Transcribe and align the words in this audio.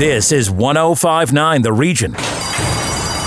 This 0.00 0.32
is 0.32 0.50
1059 0.50 1.60
The 1.60 1.74
Region. 1.74 2.14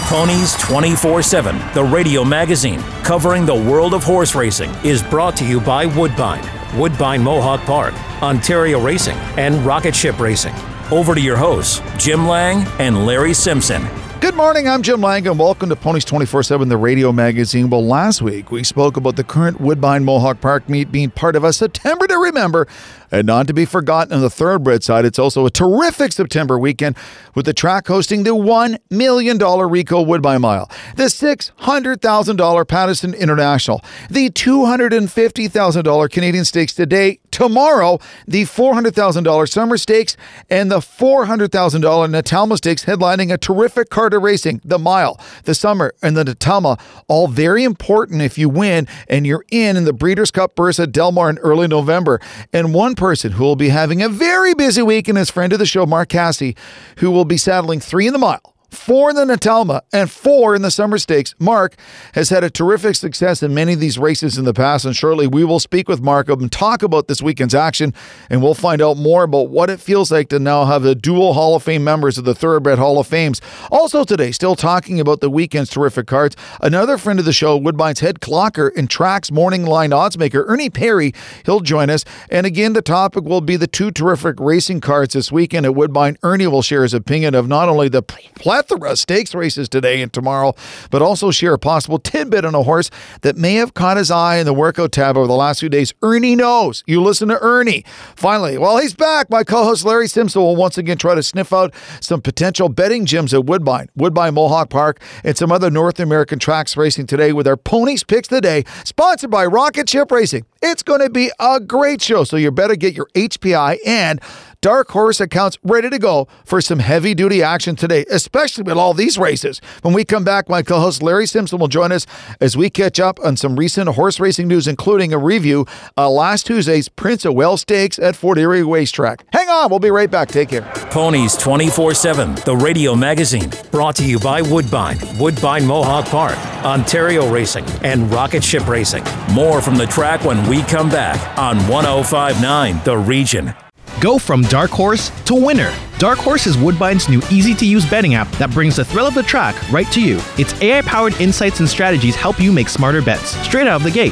Ponies 0.08 0.56
24 0.56 1.22
7, 1.22 1.56
the 1.76 1.84
radio 1.84 2.24
magazine 2.24 2.80
covering 3.04 3.46
the 3.46 3.54
world 3.54 3.94
of 3.94 4.04
horse 4.04 4.34
racing, 4.34 4.72
is 4.84 5.04
brought 5.04 5.38
to 5.38 5.46
you 5.46 5.62
by 5.62 5.86
Woodbine, 5.86 6.44
Woodbine 6.76 7.22
Mohawk 7.22 7.62
Park, 7.68 7.94
Ontario 8.24 8.84
Racing, 8.84 9.18
and 9.38 9.64
Rocket 9.64 9.96
Ship 9.96 10.18
Racing. 10.18 10.56
Over 10.90 11.14
to 11.14 11.22
your 11.22 11.38
hosts, 11.38 11.80
Jim 12.04 12.28
Lang 12.28 12.66
and 12.80 13.06
Larry 13.06 13.36
Simpson. 13.36 13.88
Good 14.20 14.36
morning, 14.36 14.70
I'm 14.70 14.82
Jim 14.82 15.02
Lang, 15.02 15.28
and 15.28 15.38
welcome 15.38 15.68
to 15.68 15.76
Ponies 15.76 16.06
24 16.06 16.44
7, 16.44 16.70
the 16.70 16.78
radio 16.78 17.12
magazine. 17.12 17.70
Well, 17.70 17.86
last 17.86 18.22
week 18.22 18.52
we 18.52 18.64
spoke 18.64 18.98
about 18.98 19.16
the 19.16 19.24
current 19.24 19.60
Woodbine 19.60 20.06
Mohawk 20.06 20.42
Park 20.42 20.70
meet 20.70 20.92
being 20.92 21.12
part 21.12 21.36
of 21.36 21.44
a 21.44 21.54
September 21.54 22.08
to 22.08 22.18
Remember 22.18 22.66
and 23.14 23.28
not 23.28 23.46
to 23.46 23.54
be 23.54 23.64
forgotten 23.64 24.12
on 24.12 24.22
the 24.22 24.30
thoroughbred 24.30 24.84
side, 24.84 25.06
it's 25.06 25.20
also 25.20 25.46
a 25.46 25.52
terrific 25.52 26.12
September 26.12 26.58
weekend 26.58 26.98
with 27.36 27.46
the 27.46 27.54
track 27.54 27.88
hosting 27.88 28.24
the 28.24 28.32
$1 28.32 28.78
million 28.90 29.38
Ricoh 29.38 30.06
Woodbine 30.06 30.42
Mile, 30.42 30.70
the 30.96 31.04
$600,000 31.04 32.68
Pattison 32.68 33.14
International, 33.14 33.82
the 34.10 34.32
$250,000 34.32 36.10
Canadian 36.10 36.44
Stakes 36.44 36.74
today, 36.74 37.20
tomorrow, 37.30 38.00
the 38.28 38.44
$400,000 38.44 39.50
Summer 39.50 39.78
Stakes, 39.78 40.18
and 40.50 40.72
the 40.72 40.80
$400,000 40.80 41.50
Natalma 41.50 42.58
Stakes 42.58 42.86
headlining 42.86 43.32
a 43.32 43.38
terrific 43.38 43.90
card 43.90 44.16
of 44.16 44.24
racing, 44.24 44.60
the 44.66 44.80
Mile, 44.80 45.20
the 45.44 45.54
Summer, 45.54 45.94
and 46.02 46.18
the 46.18 46.24
Natalma, 46.24 46.80
all 47.08 47.28
very 47.28 47.64
important 47.64 48.24
if 48.24 48.40
you 48.40 48.50
win 48.50 48.88
and 49.08 49.28
you're 49.28 49.46
in 49.52 49.78
in 49.78 49.84
the 49.84 49.94
Breeders' 49.94 50.32
Cup 50.32 50.56
Bursa 50.56 50.92
Del 50.92 51.12
Mar 51.12 51.30
in 51.30 51.38
early 51.40 51.68
November. 51.68 52.20
And 52.52 52.74
one 52.74 52.96
person 53.04 53.34
who 53.34 53.44
will 53.44 53.58
be 53.58 53.68
having 53.68 54.02
a 54.02 54.08
very 54.08 54.54
busy 54.54 54.82
week 54.82 55.10
and 55.10 55.18
his 55.18 55.30
friend 55.30 55.52
of 55.52 55.60
the 55.60 55.66
show, 55.66 55.86
Mark 55.86 56.08
Casse, 56.08 56.56
who 57.00 57.12
will 57.12 57.26
be 57.26 57.36
saddling 57.36 57.82
three 57.82 58.08
in 58.08 58.14
the 58.14 58.18
mile 58.18 58.53
four 58.76 59.10
in 59.10 59.16
the 59.16 59.26
Natalma, 59.26 59.82
and 59.92 60.10
four 60.10 60.56
in 60.56 60.62
the 60.62 60.72
Summer 60.72 60.98
Stakes. 60.98 61.36
Mark 61.40 61.76
has 62.14 62.30
had 62.30 62.44
a 62.44 62.50
terrific 62.50 62.96
success 62.96 63.44
in 63.44 63.54
many 63.54 63.74
of 63.74 63.80
these 63.80 63.98
races 63.98 64.38
in 64.38 64.46
the 64.46 64.54
past, 64.54 64.86
and 64.86 64.96
shortly 64.96 65.28
we 65.28 65.44
will 65.44 65.60
speak 65.60 65.88
with 65.88 66.02
Mark 66.02 66.30
and 66.30 66.52
talk 66.52 66.84
about 66.84 67.08
this 67.08 67.22
weekend's 67.22 67.56
action, 67.56 67.94
and 68.30 68.42
we'll 68.42 68.54
find 68.54 68.82
out 68.82 68.98
more 68.98 69.24
about 69.24 69.50
what 69.50 69.70
it 69.70 69.80
feels 69.80 70.12
like 70.12 70.30
to 70.30 70.40
now 70.40 70.66
have 70.66 70.84
the 70.84 70.96
dual 70.96 71.34
Hall 71.34 71.56
of 71.56 71.64
Fame 71.64 71.84
members 71.84 72.18
of 72.18 72.26
the 72.26 72.36
Thoroughbred 72.36 72.80
Hall 72.80 73.00
of 73.00 73.08
Fames. 73.08 73.42
Also 73.72 74.04
today, 74.04 74.32
still 74.32 74.56
talking 74.56 75.00
about 75.00 75.22
the 75.22 75.30
weekend's 75.30 75.70
terrific 75.70 76.08
cards, 76.08 76.36
another 76.62 76.98
friend 76.98 77.20
of 77.20 77.26
the 77.26 77.34
show, 77.34 77.56
Woodbine's 77.58 78.00
head 78.00 78.20
clocker 78.20 78.72
and 78.76 78.90
tracks 78.90 79.32
morning 79.32 79.66
line 79.66 79.92
oddsmaker, 79.92 80.44
Ernie 80.48 80.70
Perry, 80.70 81.14
he'll 81.46 81.60
join 81.60 81.90
us. 81.90 82.04
And 82.30 82.46
again, 82.46 82.74
the 82.74 82.82
topic 82.82 83.24
will 83.24 83.42
be 83.42 83.56
the 83.56 83.68
two 83.68 83.92
terrific 83.92 84.40
racing 84.40 84.82
cards 84.82 85.14
this 85.14 85.32
weekend 85.32 85.66
at 85.66 85.76
Woodbine. 85.76 86.18
Ernie 86.24 86.48
will 86.48 86.62
share 86.62 86.84
his 86.84 86.94
opinion 86.94 87.36
of 87.36 87.48
not 87.48 87.70
only 87.70 87.90
the 87.90 88.02
plethora 88.02 88.63
plethora 88.64 88.96
stakes 88.96 89.36
races 89.36 89.70
today 89.70 90.02
and 90.02 90.12
tomorrow, 90.12 90.54
but 90.90 91.02
also 91.02 91.32
share 91.32 91.54
a 91.54 91.60
possible 91.60 92.00
tidbit 92.00 92.46
on 92.46 92.56
a 92.56 92.64
horse 92.64 92.90
that 93.22 93.38
may 93.38 93.56
have 93.56 93.74
caught 93.74 93.98
his 93.98 94.10
eye 94.12 94.38
in 94.38 94.46
the 94.46 94.54
workout 94.54 94.92
tab 94.92 95.18
over 95.18 95.28
the 95.28 95.34
last 95.34 95.60
few 95.60 95.70
days. 95.70 95.94
Ernie 96.02 96.36
knows. 96.36 96.84
You 96.88 97.02
listen 97.02 97.30
to 97.30 97.40
Ernie. 97.40 97.84
Finally, 98.16 98.58
while 98.58 98.78
he's 98.78 98.94
back, 98.94 99.30
my 99.30 99.44
co 99.44 99.64
host 99.64 99.86
Larry 99.86 100.08
Simpson 100.08 100.42
will 100.42 100.56
once 100.56 100.78
again 100.78 100.98
try 100.98 101.16
to 101.16 101.24
sniff 101.24 101.54
out 101.54 101.74
some 102.00 102.22
potential 102.22 102.70
betting 102.70 103.06
gyms 103.06 103.34
at 103.34 103.46
Woodbine, 103.46 103.90
Woodbine 103.96 104.34
Mohawk 104.34 104.70
Park, 104.70 105.02
and 105.24 105.38
some 105.38 105.52
other 105.52 105.70
North 105.70 106.00
American 106.00 106.40
tracks 106.40 106.78
racing 106.78 107.08
today 107.08 107.34
with 107.34 107.48
our 107.48 107.58
Ponies 107.58 108.04
Picks 108.04 108.28
today, 108.28 108.64
sponsored 108.84 109.32
by 109.32 109.46
Rocket 109.46 109.90
Ship 109.90 110.10
Racing. 110.12 110.46
It's 110.62 110.84
going 110.84 111.02
to 111.02 111.10
be 111.10 111.32
a 111.40 111.60
great 111.60 112.02
show, 112.02 112.24
so 112.24 112.38
you 112.38 112.52
better 112.52 112.76
get 112.76 112.94
your 112.94 113.08
HPI 113.16 113.78
and 113.86 114.22
Dark 114.64 114.92
Horse 114.92 115.20
accounts 115.20 115.58
ready 115.62 115.90
to 115.90 116.00
go 116.00 116.26
for 116.46 116.62
some 116.62 116.80
heavy 116.80 117.14
duty 117.14 117.44
action 117.44 117.76
today, 117.76 118.06
especially 118.10 118.64
with 118.64 118.78
all 118.78 118.94
these 118.94 119.18
races. 119.18 119.60
When 119.82 119.94
we 119.94 120.06
come 120.06 120.24
back, 120.24 120.48
my 120.48 120.62
co 120.62 120.80
host 120.80 121.04
Larry 121.04 121.28
Simpson 121.28 121.60
will 121.60 121.68
join 121.68 121.92
us 121.92 122.08
as 122.40 122.56
we 122.56 122.70
catch 122.70 122.98
up 122.98 123.20
on 123.26 123.36
some 123.36 123.58
recent 123.58 123.90
horse 123.90 124.22
racing 124.22 124.48
news, 124.48 124.66
including 124.66 125.12
a 125.12 125.18
review 125.18 125.66
of 125.98 126.14
last 126.14 126.46
Tuesday's 126.46 126.88
Prince 126.88 127.26
of 127.26 127.34
Wales 127.34 127.60
Stakes 127.60 128.00
at 128.00 128.16
Fort 128.16 128.38
Erie 128.38 128.64
Racetrack. 128.64 129.26
Hang 129.34 129.50
on, 129.50 129.70
we'll 129.70 129.80
be 129.80 129.92
right 129.92 130.10
back. 130.10 130.30
Take 130.30 130.48
care. 130.48 130.62
Ponies 130.92 131.36
24 131.36 131.94
7, 131.94 132.36
the 132.46 132.56
radio 132.56 132.96
magazine, 132.96 133.52
brought 133.70 133.98
to 133.98 134.06
you 134.06 134.18
by 134.18 134.42
Woodbine, 134.42 134.98
Woodbine 135.20 135.66
Mohawk 135.68 136.06
Park, 136.06 136.38
Ontario 136.64 137.30
Racing, 137.30 137.66
and 137.84 138.10
Rocket 138.14 138.42
Ship 138.42 138.66
Racing. 138.66 139.04
More 139.34 139.62
from 139.62 139.76
the 139.76 139.88
track 139.88 140.24
when 140.24 140.48
we 140.48 140.62
come 140.62 140.90
back 140.90 141.38
on 141.38 141.58
1059 141.68 142.80
The 142.86 142.98
Region. 142.98 143.54
Go 144.04 144.20
from 144.20 144.42
dark 144.42 144.70
horse 144.70 145.12
to 145.24 145.34
winner. 145.34 145.74
Dark 145.98 146.20
Horse 146.20 146.46
is 146.46 146.58
Woodbine's 146.58 147.08
new 147.08 147.22
easy 147.32 147.54
to 147.56 147.66
use 147.66 147.90
betting 147.90 148.16
app 148.16 148.30
that 148.32 148.52
brings 148.52 148.76
the 148.76 148.84
thrill 148.84 149.08
of 149.08 149.14
the 149.14 149.24
track 149.24 149.56
right 149.72 149.90
to 149.94 150.02
you. 150.02 150.20
Its 150.38 150.54
AI 150.62 150.82
powered 150.82 151.14
insights 151.22 151.62
and 151.62 151.70
strategies 151.70 152.14
help 152.14 152.38
you 152.38 152.52
make 152.52 152.68
smarter 152.68 153.02
bets 153.02 153.30
straight 153.48 153.66
out 153.66 153.78
of 153.78 153.84
the 153.84 153.92
gate. 153.92 154.12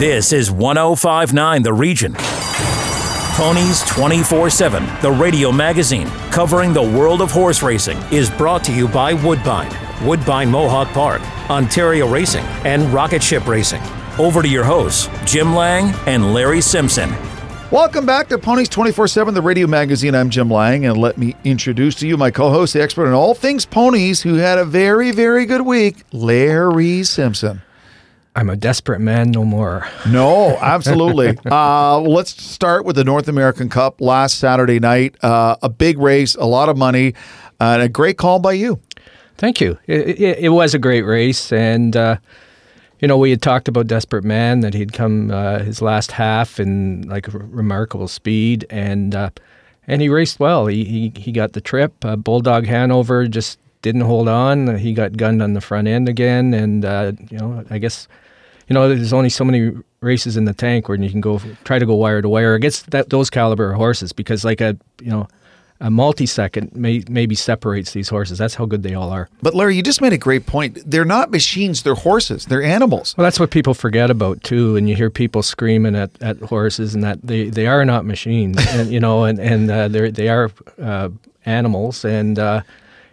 This 0.00 0.32
is 0.32 0.50
1059 0.50 1.62
The 1.62 1.74
Region. 1.74 2.14
Ponies 3.34 3.82
24 3.84 4.48
7, 4.48 4.82
the 5.02 5.10
radio 5.10 5.52
magazine 5.52 6.06
covering 6.30 6.72
the 6.72 6.80
world 6.80 7.20
of 7.20 7.30
horse 7.30 7.62
racing, 7.62 7.98
is 8.10 8.30
brought 8.30 8.64
to 8.64 8.72
you 8.72 8.88
by 8.88 9.12
Woodbine, 9.12 9.70
Woodbine 10.02 10.50
Mohawk 10.50 10.88
Park, 10.94 11.20
Ontario 11.50 12.08
Racing, 12.08 12.46
and 12.64 12.90
Rocket 12.94 13.22
Ship 13.22 13.46
Racing. 13.46 13.82
Over 14.18 14.40
to 14.40 14.48
your 14.48 14.64
hosts, 14.64 15.10
Jim 15.26 15.54
Lang 15.54 15.94
and 16.06 16.32
Larry 16.32 16.62
Simpson. 16.62 17.10
Welcome 17.70 18.06
back 18.06 18.26
to 18.28 18.38
Ponies 18.38 18.70
24 18.70 19.06
7, 19.06 19.34
the 19.34 19.42
radio 19.42 19.66
magazine. 19.66 20.14
I'm 20.14 20.30
Jim 20.30 20.48
Lang, 20.48 20.86
and 20.86 20.96
let 20.96 21.18
me 21.18 21.36
introduce 21.44 21.94
to 21.96 22.08
you 22.08 22.16
my 22.16 22.30
co 22.30 22.48
host, 22.48 22.72
the 22.72 22.80
expert 22.80 23.06
on 23.06 23.12
all 23.12 23.34
things 23.34 23.66
ponies, 23.66 24.22
who 24.22 24.36
had 24.36 24.56
a 24.56 24.64
very, 24.64 25.10
very 25.10 25.44
good 25.44 25.60
week, 25.60 26.04
Larry 26.10 27.02
Simpson. 27.02 27.60
I'm 28.40 28.48
a 28.48 28.56
desperate 28.56 29.00
man 29.00 29.32
no 29.32 29.44
more. 29.44 29.86
No, 30.08 30.56
absolutely. 30.56 31.36
uh, 31.50 32.00
let's 32.00 32.42
start 32.42 32.86
with 32.86 32.96
the 32.96 33.04
North 33.04 33.28
American 33.28 33.68
Cup 33.68 34.00
last 34.00 34.38
Saturday 34.38 34.80
night. 34.80 35.14
Uh, 35.22 35.56
a 35.62 35.68
big 35.68 35.98
race, 35.98 36.36
a 36.36 36.46
lot 36.46 36.70
of 36.70 36.78
money, 36.78 37.12
uh, 37.60 37.74
and 37.74 37.82
a 37.82 37.88
great 37.90 38.16
call 38.16 38.38
by 38.38 38.52
you. 38.52 38.80
Thank 39.36 39.60
you. 39.60 39.78
It, 39.86 40.18
it, 40.18 40.38
it 40.38 40.48
was 40.48 40.72
a 40.72 40.78
great 40.78 41.02
race, 41.02 41.52
and 41.52 41.94
uh, 41.94 42.16
you 43.00 43.08
know 43.08 43.18
we 43.18 43.28
had 43.28 43.42
talked 43.42 43.68
about 43.68 43.88
Desperate 43.88 44.24
Man 44.24 44.60
that 44.60 44.72
he'd 44.72 44.94
come 44.94 45.30
uh, 45.30 45.58
his 45.58 45.82
last 45.82 46.12
half 46.12 46.58
in 46.58 47.06
like 47.10 47.26
remarkable 47.30 48.08
speed, 48.08 48.64
and 48.70 49.14
uh, 49.14 49.28
and 49.86 50.00
he 50.00 50.08
raced 50.08 50.40
well. 50.40 50.66
He 50.66 50.84
he, 50.84 51.12
he 51.14 51.30
got 51.30 51.52
the 51.52 51.60
trip. 51.60 51.92
Bulldog 52.00 52.64
Hanover 52.64 53.28
just 53.28 53.58
didn't 53.82 54.02
hold 54.02 54.28
on. 54.28 54.78
He 54.78 54.94
got 54.94 55.18
gunned 55.18 55.42
on 55.42 55.52
the 55.52 55.60
front 55.60 55.88
end 55.88 56.08
again, 56.08 56.54
and 56.54 56.86
uh, 56.86 57.12
you 57.30 57.36
know, 57.36 57.66
I 57.68 57.76
guess 57.76 58.08
you 58.70 58.74
know, 58.74 58.88
there's 58.88 59.12
only 59.12 59.28
so 59.28 59.44
many 59.44 59.72
races 60.00 60.36
in 60.36 60.44
the 60.44 60.54
tank 60.54 60.88
where 60.88 60.96
you 60.96 61.10
can 61.10 61.20
go 61.20 61.40
try 61.64 61.78
to 61.78 61.84
go 61.84 61.94
wire 61.94 62.22
to 62.22 62.28
wire 62.28 62.54
against 62.54 62.90
that 62.92 63.10
those 63.10 63.28
caliber 63.28 63.72
horses 63.72 64.12
because 64.12 64.44
like 64.44 64.62
a 64.62 64.78
you 65.02 65.10
know 65.10 65.28
a 65.82 65.90
multi-second 65.90 66.76
may, 66.76 67.02
maybe 67.08 67.34
separates 67.34 67.92
these 67.92 68.10
horses. 68.10 68.36
That's 68.38 68.54
how 68.54 68.66
good 68.66 68.82
they 68.82 68.94
all 68.94 69.10
are. 69.10 69.30
But 69.40 69.54
Larry, 69.54 69.76
you 69.76 69.82
just 69.82 70.02
made 70.02 70.12
a 70.12 70.18
great 70.18 70.44
point. 70.44 70.78
They're 70.84 71.06
not 71.06 71.30
machines; 71.30 71.82
they're 71.82 71.94
horses. 71.94 72.46
They're 72.46 72.62
animals. 72.62 73.16
Well, 73.16 73.24
that's 73.24 73.40
what 73.40 73.50
people 73.50 73.74
forget 73.74 74.10
about 74.10 74.42
too. 74.42 74.76
And 74.76 74.88
you 74.88 74.94
hear 74.94 75.10
people 75.10 75.42
screaming 75.42 75.96
at, 75.96 76.10
at 76.20 76.38
horses, 76.38 76.94
and 76.94 77.02
that 77.02 77.18
they, 77.22 77.48
they 77.48 77.66
are 77.66 77.84
not 77.84 78.04
machines, 78.04 78.58
and 78.68 78.90
you 78.90 79.00
know, 79.00 79.24
and 79.24 79.40
and 79.40 79.70
uh, 79.70 79.88
they 79.88 80.10
they 80.10 80.28
are 80.28 80.50
uh, 80.80 81.08
animals, 81.44 82.04
and 82.04 82.38
uh, 82.38 82.60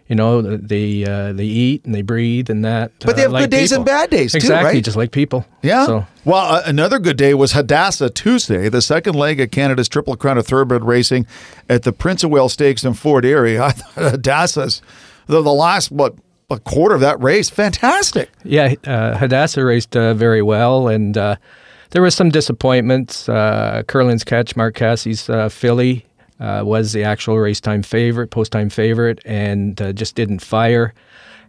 you 0.08 0.16
know 0.16 0.42
they 0.42 1.04
uh, 1.04 1.32
they 1.32 1.44
eat 1.44 1.84
and 1.84 1.94
they 1.94 2.02
breathe 2.02 2.50
and 2.50 2.64
that. 2.64 2.92
But 3.00 3.16
they 3.16 3.22
uh, 3.22 3.26
have 3.26 3.32
like 3.32 3.42
good 3.44 3.50
days 3.50 3.72
and 3.72 3.84
bad 3.84 4.10
days 4.10 4.32
too, 4.32 4.38
exactly, 4.38 4.74
right? 4.74 4.84
just 4.84 4.96
like 4.96 5.12
people. 5.12 5.46
Yeah. 5.62 5.86
So 5.86 6.06
Well, 6.24 6.54
uh, 6.54 6.62
another 6.66 6.98
good 6.98 7.16
day 7.16 7.34
was 7.34 7.52
Hadassah 7.52 8.10
Tuesday, 8.10 8.68
the 8.68 8.82
second 8.82 9.14
leg 9.14 9.40
of 9.40 9.50
Canada's 9.50 9.88
Triple 9.88 10.16
Crown 10.16 10.38
of 10.38 10.46
Thoroughbred 10.46 10.84
Racing 10.84 11.26
at 11.68 11.82
the 11.82 11.92
Prince 11.92 12.24
of 12.24 12.30
Wales 12.30 12.54
Stakes 12.54 12.84
in 12.84 12.94
Fort 12.94 13.24
Erie. 13.24 13.58
I 13.60 13.70
thought 13.70 14.12
Hadassah's 14.12 14.82
the, 15.26 15.42
the 15.42 15.52
last 15.52 15.90
what 15.90 16.14
a 16.50 16.58
quarter 16.58 16.94
of 16.94 17.02
that 17.02 17.22
race, 17.22 17.50
fantastic. 17.50 18.30
Yeah, 18.42 18.74
uh, 18.86 19.18
Hadassah 19.18 19.64
raced 19.64 19.96
uh, 19.96 20.14
very 20.14 20.40
well, 20.40 20.88
and 20.88 21.16
uh, 21.16 21.36
there 21.90 22.02
was 22.02 22.14
some 22.14 22.30
disappointments. 22.30 23.28
Uh, 23.28 23.82
Curlin's 23.86 24.24
catch, 24.24 24.56
Mark 24.56 24.74
Casse's 24.74 25.28
uh, 25.28 25.48
filly, 25.50 26.06
uh, 26.40 26.62
was 26.64 26.92
the 26.92 27.04
actual 27.04 27.38
race 27.38 27.60
time 27.60 27.82
favorite, 27.82 28.30
post 28.30 28.52
time 28.52 28.70
favorite, 28.70 29.20
and 29.24 29.80
uh, 29.80 29.92
just 29.92 30.14
didn't 30.14 30.40
fire. 30.40 30.94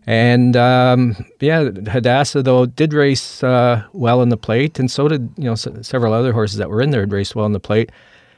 And 0.07 0.55
um, 0.55 1.15
yeah, 1.39 1.69
Hadassah 1.87 2.41
though 2.41 2.65
did 2.65 2.93
race 2.93 3.43
uh, 3.43 3.83
well 3.93 4.21
in 4.21 4.29
the 4.29 4.37
plate, 4.37 4.79
and 4.79 4.89
so 4.89 5.07
did 5.07 5.29
you 5.37 5.43
know 5.45 5.53
s- 5.53 5.67
several 5.81 6.13
other 6.13 6.33
horses 6.33 6.57
that 6.57 6.69
were 6.69 6.81
in 6.81 6.89
there 6.91 7.01
had 7.01 7.11
raced 7.11 7.35
well 7.35 7.45
in 7.45 7.53
the 7.53 7.59
plate. 7.59 7.91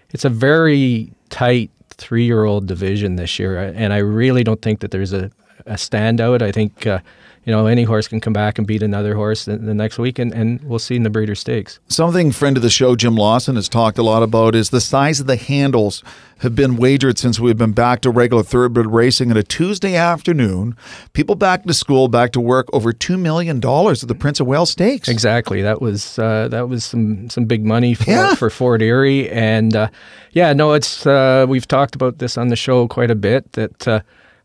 It's 0.09 0.25
a 0.25 0.30
very 0.30 1.13
tight 1.30 1.71
three-year-old 1.92 2.68
division 2.68 3.15
this 3.15 3.39
year, 3.39 3.57
and 3.57 3.94
I 3.94 3.98
really 4.00 4.44
don't 4.44 4.62
think 4.62 4.80
that 4.81 4.92
there's 4.92 5.13
a, 5.13 5.31
a 5.65 5.75
standout. 5.75 6.42
I 6.42 6.51
think 6.51 6.86
uh, 6.86 7.00
you 7.46 7.52
know 7.52 7.66
any 7.66 7.84
horse 7.84 8.08
can 8.08 8.20
come 8.20 8.34
back 8.34 8.58
and 8.58 8.68
beat 8.68 8.84
another 8.84 9.16
horse 9.16 9.46
the, 9.46 9.58
the 9.58 9.74
next 9.74 9.98
week, 9.98 10.20
and, 10.20 10.34
and 10.34 10.62
we'll 10.64 10.80
see 10.80 10.96
in 10.96 11.04
the 11.04 11.10
Breeder 11.10 11.36
Stakes. 11.36 11.80
Something 11.88 12.32
friend 12.32 12.58
of 12.58 12.64
the 12.64 12.70
show 12.70 12.96
Jim 12.96 13.16
Lawson 13.16 13.56
has 13.56 13.68
talked 13.70 13.98
a 13.98 14.04
lot 14.04 14.24
about 14.24 14.56
is 14.56 14.70
the 14.70 14.82
size 14.82 15.20
of 15.20 15.28
the 15.28 15.36
handles 15.36 16.04
have 16.40 16.56
been 16.56 16.76
wagered 16.76 17.20
since 17.20 17.40
we've 17.40 17.58
been 17.58 17.72
back 17.74 18.02
to 18.02 18.10
regular 18.10 18.42
thoroughbred 18.42 18.88
racing 18.92 19.30
on 19.30 19.38
a 19.38 19.44
Tuesday 19.44 19.96
afternoon. 19.96 20.76
People 21.14 21.36
back 21.36 21.64
to 21.66 21.74
school, 21.74 22.08
back 22.08 22.32
to 22.32 22.40
work, 22.42 22.68
over 22.74 22.92
two 22.94 23.18
million 23.18 23.60
dollars 23.60 24.04
at 24.04 24.08
the 24.08 24.16
Prince 24.16 24.40
of 24.40 24.48
Wales 24.48 24.72
Stakes. 24.72 25.08
Exactly. 25.08 25.62
That 25.62 25.82
was 25.82 26.18
uh, 26.20 26.48
that 26.50 26.68
was 26.70 26.84
some 26.86 27.30
some 27.30 27.46
big 27.46 27.64
money 27.66 27.94
for 27.94 28.10
Yeah. 28.10 28.36
for 28.36 28.50
Fort 28.50 28.82
Erie, 28.82 29.30
and 29.30 29.76
uh, 29.76 29.90
yeah, 30.32 30.54
no, 30.54 30.74
it's 30.74 31.06
uh, 31.06 31.46
we've 31.48 31.68
talked 31.68 31.94
about 31.96 32.18
this 32.20 32.38
on 32.38 32.48
the 32.50 32.56
show 32.56 32.88
quite 32.88 33.12
a 33.12 33.16
bit 33.16 33.52
that. 33.54 33.88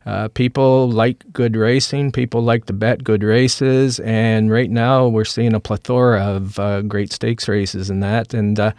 Uh, 0.06 0.28
people 0.28 0.88
like 0.88 1.24
good 1.32 1.56
racing. 1.56 2.12
People 2.12 2.40
like 2.40 2.66
to 2.66 2.72
bet 2.72 3.02
good 3.02 3.24
races, 3.24 3.98
and 4.00 4.52
right 4.52 4.70
now 4.70 5.08
we're 5.08 5.24
seeing 5.24 5.52
a 5.52 5.58
plethora 5.58 6.22
of 6.22 6.58
uh, 6.60 6.82
great 6.82 7.12
stakes 7.12 7.48
races 7.48 7.90
and 7.90 8.00
that. 8.04 8.32
And 8.32 8.60
uh, 8.60 8.70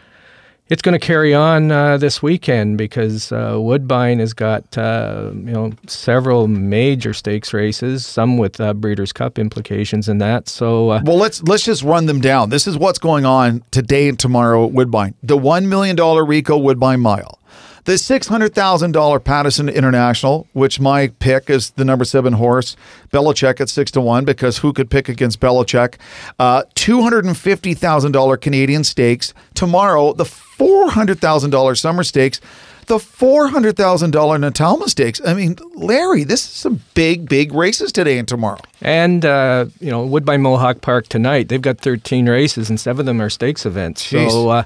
it's 0.69 0.81
going 0.81 0.97
to 0.97 1.06
carry 1.06 1.33
on 1.33 1.69
uh, 1.69 1.97
this 1.97 2.21
weekend 2.24 2.77
because 2.77 3.33
uh, 3.33 3.57
Woodbine 3.59 4.19
has 4.19 4.33
got 4.33 4.77
uh, 4.77 5.31
you 5.33 5.51
know 5.51 5.74
several 5.85 6.47
major 6.47 7.13
stakes 7.13 7.53
races, 7.53 8.06
some 8.06 8.38
with 8.38 8.62
Breeders' 8.75 9.12
Cup 9.12 9.38
implications 9.38 10.07
in 10.07 10.19
that. 10.19 10.47
So 10.47 11.01
Well, 11.03 11.18
let's 11.18 11.44
let's 11.44 11.63
just 11.63 11.83
run 11.83 12.06
them 12.06 12.21
down. 12.21 12.51
This 12.51 12.68
is 12.68 12.77
what's 12.77 13.00
going 13.00 13.25
on 13.25 13.65
today 13.71 14.07
and 14.07 14.18
tomorrow 14.18 14.65
at 14.65 14.71
Woodbine. 14.71 15.13
The 15.24 15.38
one 15.38 15.68
million 15.68 15.97
dollar 15.97 16.24
Ricoh 16.24 16.62
Woodbine 16.62 17.01
Mile, 17.01 17.38
the 17.88 17.98
six 17.98 18.28
hundred 18.28 18.54
thousand 18.54 18.92
dollar 18.92 19.18
Pattison 19.18 19.69
International, 19.69 20.45
which 20.51 20.78
my 20.78 21.07
pick 21.19 21.50
is 21.50 21.69
the 21.72 21.86
number 21.86 22.04
seven 22.04 22.34
horse, 22.34 22.75
Belichick 23.12 23.62
at 23.62 23.69
six 23.69 23.89
to 23.92 24.01
one 24.01 24.25
because 24.25 24.57
who 24.57 24.74
could 24.74 24.89
pick 24.89 25.07
against 25.07 25.39
Belichick? 25.39 25.95
Uh, 26.38 26.63
Two 26.75 27.01
hundred 27.01 27.24
and 27.24 27.36
fifty 27.36 27.74
thousand 27.74 28.12
dollar 28.12 28.36
Canadian 28.36 28.84
Stakes 28.84 29.34
tomorrow. 29.54 30.12
The 30.12 30.25
four 30.25 30.89
hundred 30.92 31.19
thousand 31.19 31.51
dollar 31.51 31.75
Summer 31.75 32.04
Stakes. 32.04 32.42
The 32.88 33.00
four 33.00 33.48
hundred 33.48 33.78
thousand 33.78 34.12
dollar 34.12 34.38
Natalma 34.38 34.89
Stakes. 34.89 35.22
I 35.25 35.34
mean, 35.34 35.56
Larry, 35.75 36.25
this 36.25 36.44
is 36.44 36.50
some 36.50 36.81
big, 36.94 37.30
big 37.30 37.54
races 37.54 37.94
today 37.94 38.18
and 38.18 38.28
tomorrow. 38.28 38.60
And 38.81 39.25
uh, 39.25 39.68
you 39.80 39.92
know, 39.92 40.06
Woodbine 40.06 40.42
Mohawk 40.42 40.81
Park 40.81 41.07
tonight, 41.07 41.48
they've 41.48 41.62
got 41.62 41.80
13 41.80 42.28
races 42.28 42.69
and 42.69 42.78
seven 42.78 43.01
of 43.01 43.06
them 43.06 43.22
are 43.22 43.30
stakes 43.30 43.66
events. 43.66 44.10
Jeez. 44.12 44.30
So 44.30 44.50
uh, 44.50 44.63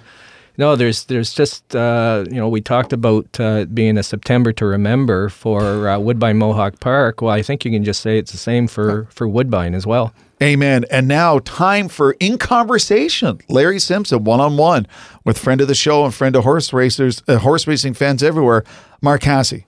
no, 0.61 0.75
there's 0.75 1.05
there's 1.05 1.33
just 1.33 1.75
uh, 1.75 2.23
you 2.29 2.35
know 2.35 2.47
we 2.47 2.61
talked 2.61 2.93
about 2.93 3.39
uh, 3.39 3.65
being 3.65 3.97
a 3.97 4.03
September 4.03 4.53
to 4.53 4.65
remember 4.67 5.27
for 5.27 5.89
uh, 5.89 5.97
Woodbine 5.97 6.37
Mohawk 6.37 6.79
Park. 6.79 7.19
Well, 7.19 7.33
I 7.33 7.41
think 7.41 7.65
you 7.65 7.71
can 7.71 7.83
just 7.83 7.99
say 7.99 8.19
it's 8.19 8.31
the 8.31 8.37
same 8.37 8.67
for 8.67 9.07
for 9.09 9.27
Woodbine 9.27 9.73
as 9.73 9.87
well. 9.87 10.13
Amen. 10.41 10.85
And 10.91 11.07
now, 11.07 11.39
time 11.39 11.89
for 11.89 12.11
In 12.19 12.37
Conversation. 12.37 13.39
Larry 13.49 13.79
Simpson, 13.79 14.23
one 14.23 14.39
on 14.39 14.55
one 14.55 14.85
with 15.25 15.39
friend 15.39 15.61
of 15.61 15.67
the 15.67 15.73
show 15.73 16.05
and 16.05 16.13
friend 16.13 16.35
of 16.35 16.43
horse 16.43 16.71
racers, 16.71 17.23
uh, 17.27 17.39
horse 17.39 17.65
racing 17.65 17.95
fans 17.95 18.21
everywhere, 18.21 18.63
Mark 19.01 19.21
Casse. 19.21 19.65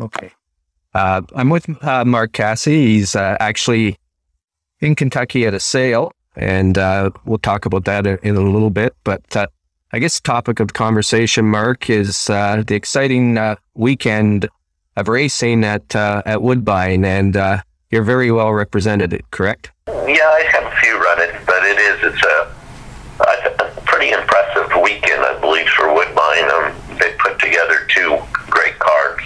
Okay. 0.00 0.32
Uh, 0.92 1.22
I'm 1.36 1.50
with 1.50 1.66
uh, 1.84 2.04
Mark 2.04 2.32
Casse. 2.32 2.64
He's 2.64 3.14
uh, 3.14 3.36
actually 3.38 3.96
in 4.80 4.96
Kentucky 4.96 5.46
at 5.46 5.54
a 5.54 5.60
sale, 5.60 6.10
and 6.34 6.78
uh, 6.78 7.10
we'll 7.24 7.38
talk 7.38 7.64
about 7.64 7.84
that 7.84 8.08
in 8.08 8.18
in 8.24 8.34
a 8.34 8.40
little 8.40 8.70
bit. 8.70 8.96
But 9.04 9.36
uh, 9.36 9.46
I 9.94 10.00
guess 10.00 10.18
topic 10.18 10.58
of 10.58 10.72
conversation, 10.72 11.44
Mark, 11.44 11.88
is 11.88 12.28
uh, 12.28 12.64
the 12.66 12.74
exciting 12.74 13.38
uh, 13.38 13.54
weekend 13.74 14.48
of 14.96 15.06
racing 15.06 15.62
at 15.62 15.94
uh, 15.94 16.20
at 16.26 16.42
Woodbine, 16.42 17.04
and 17.04 17.36
uh, 17.36 17.62
you're 17.92 18.02
very 18.02 18.32
well 18.32 18.52
represented. 18.52 19.22
Correct? 19.30 19.70
Yeah, 19.86 19.94
I 19.94 20.50
have 20.50 20.64
a 20.64 20.76
few 20.82 20.98
running, 20.98 21.40
but 21.46 21.62
it 21.62 21.78
is 21.78 22.12
it's 22.12 22.24
a, 22.24 22.50
a, 23.22 23.82
pretty 23.86 24.10
impressive 24.10 24.66
weekend, 24.82 25.22
I 25.22 25.38
believe, 25.38 25.68
for 25.68 25.94
Woodbine. 25.94 26.50
Um, 26.50 26.74
they 26.98 27.14
put 27.20 27.38
together 27.38 27.86
two 27.94 28.18
great 28.50 28.76
cards 28.80 29.22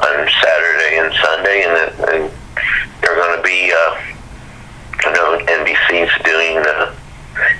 on 0.00 0.28
Saturday 0.40 0.96
and 0.96 1.12
Sunday, 1.12 1.62
and, 1.68 1.76
and 2.08 2.32
they're 3.02 3.16
going 3.16 3.36
to 3.36 3.42
be, 3.42 3.70
uh, 3.70 4.00
you 5.04 5.12
know, 5.12 5.44
NBC's 5.44 6.24
doing 6.24 6.56
uh, 6.56 6.94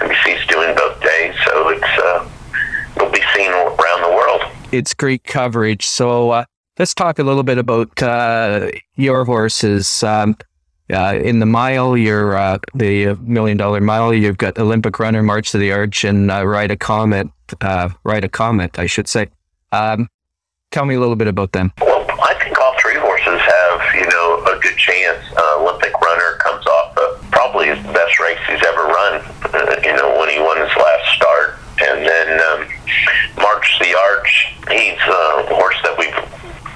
NBC's 0.01 0.47
doing 0.47 0.75
both 0.75 0.99
days, 1.03 1.35
so 1.45 1.69
it's 1.69 1.85
uh, 2.03 2.27
it'll 2.97 3.11
be 3.11 3.23
seen 3.35 3.51
around 3.51 4.03
the 4.03 4.13
world. 4.15 4.43
It's 4.73 4.95
great 4.95 5.25
coverage. 5.25 5.87
So 5.87 6.31
uh, 6.31 6.45
let's 6.79 6.95
talk 6.95 7.19
a 7.19 7.23
little 7.23 7.43
bit 7.43 7.59
about 7.59 8.03
uh, 8.03 8.71
your 8.97 9.25
horses. 9.25 10.03
Um, 10.03 10.37
uh, 10.93 11.19
in 11.21 11.41
the 11.41 11.47
mile, 11.47 11.97
you're 11.97 12.37
uh, 12.37 12.59
the 12.75 13.15
million 13.21 13.57
dollar 13.57 13.81
mile. 13.81 14.15
You've 14.15 14.39
got 14.39 14.59
Olympic 14.59 14.99
Runner, 14.99 15.23
March 15.23 15.51
to 15.53 15.59
the 15.59 15.73
Arch, 15.73 16.05
and 16.05 16.31
uh, 16.31 16.47
Ride 16.47 16.71
a 16.71 16.77
Comet. 16.77 17.29
Uh, 17.61 17.89
Ride 18.05 18.25
a 18.25 18.29
Comet, 18.29 18.79
I 18.79 18.87
should 18.87 19.09
say. 19.09 19.29
Um, 19.73 20.09
tell 20.71 20.85
me 20.85 20.95
a 20.95 21.01
little 21.01 21.17
bit 21.17 21.27
about 21.27 21.53
them. 21.53 21.73
Well, 21.81 22.07
I 22.23 22.35
think 22.43 22.59
all 22.59 22.75
three 22.81 22.95
horses 22.97 23.41
have, 23.41 23.95
you 23.95 24.07
know, 24.07 24.45
a 24.47 24.59
good 24.61 24.77
chance. 24.77 25.25
Uh, 25.37 25.63
Olympic 25.63 25.93
Runner 26.01 26.39
comes 26.39 26.67
off 26.67 26.97
uh, 26.97 27.19
probably 27.31 27.71
the 27.71 27.93
best 27.93 28.21
race 28.21 28.39
he's 28.47 28.63
ever 28.65 28.85
run, 28.85 29.25
uh, 29.43 29.81
you 29.83 29.95
know, 29.97 30.17
when 30.19 30.31
he 30.31 30.39
won 30.39 30.59
his 30.59 30.75
last 30.77 31.15
start. 31.17 31.59
And 31.83 32.07
then 32.07 32.41
um, 32.41 32.69
March 33.43 33.79
the 33.81 33.95
Arch, 33.95 34.55
he's 34.71 35.01
uh, 35.03 35.47
a 35.51 35.55
horse 35.55 35.77
that 35.83 35.99
we've 35.99 36.15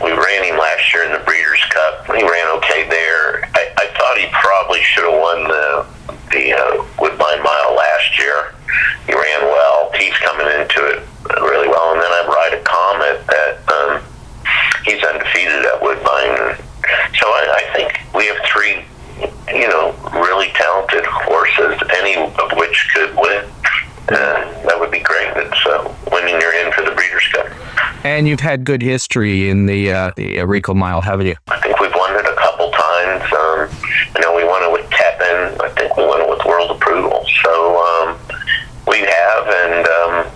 we 0.03 0.13
ran 0.13 0.45
him 0.45 0.57
last 0.57 0.95
year 0.95 1.05
in 1.05 1.13
the 1.13 1.21
Breeders' 1.21 1.61
Cup. 1.69 2.07
He 2.07 2.23
ran 2.23 2.57
okay 2.57 2.89
there. 2.89 3.45
I, 3.53 3.69
I 3.77 3.87
thought 3.99 4.17
he 4.17 4.29
probably 4.33 4.81
should 4.83 5.05
have 5.05 5.21
won 5.21 5.45
the 5.45 5.87
the 6.33 6.53
uh, 6.57 6.85
Woodbine 6.99 7.43
Mile 7.43 7.75
last 7.77 8.19
year. 8.19 8.55
He 9.07 9.13
ran 9.13 9.43
well. 9.45 9.91
He's 9.99 10.17
coming 10.25 10.47
into 10.47 10.81
it 10.87 11.03
really 11.43 11.69
well. 11.69 11.93
And 11.93 12.01
then 12.01 12.11
I 12.11 12.23
ride 12.27 12.55
a 12.59 12.63
Comet 12.65 13.27
that 13.27 13.55
um, 13.69 14.03
he's 14.85 15.03
undefeated 15.05 15.67
at 15.67 15.83
Woodbine. 15.83 16.57
So 17.21 17.27
I, 17.29 17.61
I 17.61 17.77
think 17.77 18.01
we 18.15 18.27
have 18.27 18.39
three, 18.47 18.85
you 19.53 19.69
know, 19.69 19.93
really 20.15 20.49
talented 20.55 21.05
horses, 21.05 21.77
any 21.93 22.17
of 22.17 22.51
which 22.57 22.89
could 22.95 23.15
win. 23.17 23.45
Uh, 24.09 24.43
that 24.67 24.77
would 24.79 24.91
be 24.91 25.01
great. 25.01 25.29
It's 25.37 25.67
uh, 25.67 25.95
winning 26.11 26.41
your 26.41 26.55
in 26.55 26.73
for 26.73 26.83
the 26.83 26.91
Breeders' 26.93 27.29
Cup. 27.33 27.47
And 28.21 28.29
you've 28.29 28.41
had 28.41 28.67
good 28.67 28.83
history 28.83 29.49
in 29.49 29.65
the 29.65 29.91
uh, 29.91 30.11
the 30.15 30.41
uh, 30.41 30.45
Ricoh 30.45 30.77
Mile, 30.77 31.01
haven't 31.01 31.25
you? 31.25 31.37
I 31.49 31.59
think 31.63 31.81
we've 31.81 31.95
won 31.95 32.15
it 32.17 32.27
a 32.27 32.35
couple 32.35 32.71
times. 32.71 33.23
Um, 33.33 33.71
I 34.15 34.21
know 34.21 34.37
we 34.37 34.45
won 34.45 34.63
it 34.63 34.71
with 34.71 34.85
Tepin. 34.91 35.59
I 35.59 35.71
think 35.71 35.97
we 35.97 36.05
won 36.05 36.21
it 36.21 36.29
with 36.29 36.45
World 36.45 36.71
Approval. 36.71 37.25
So 37.43 37.83
um, 37.83 38.19
we 38.87 38.99
have, 38.99 39.49
and 39.49 39.87
um, 39.89 40.33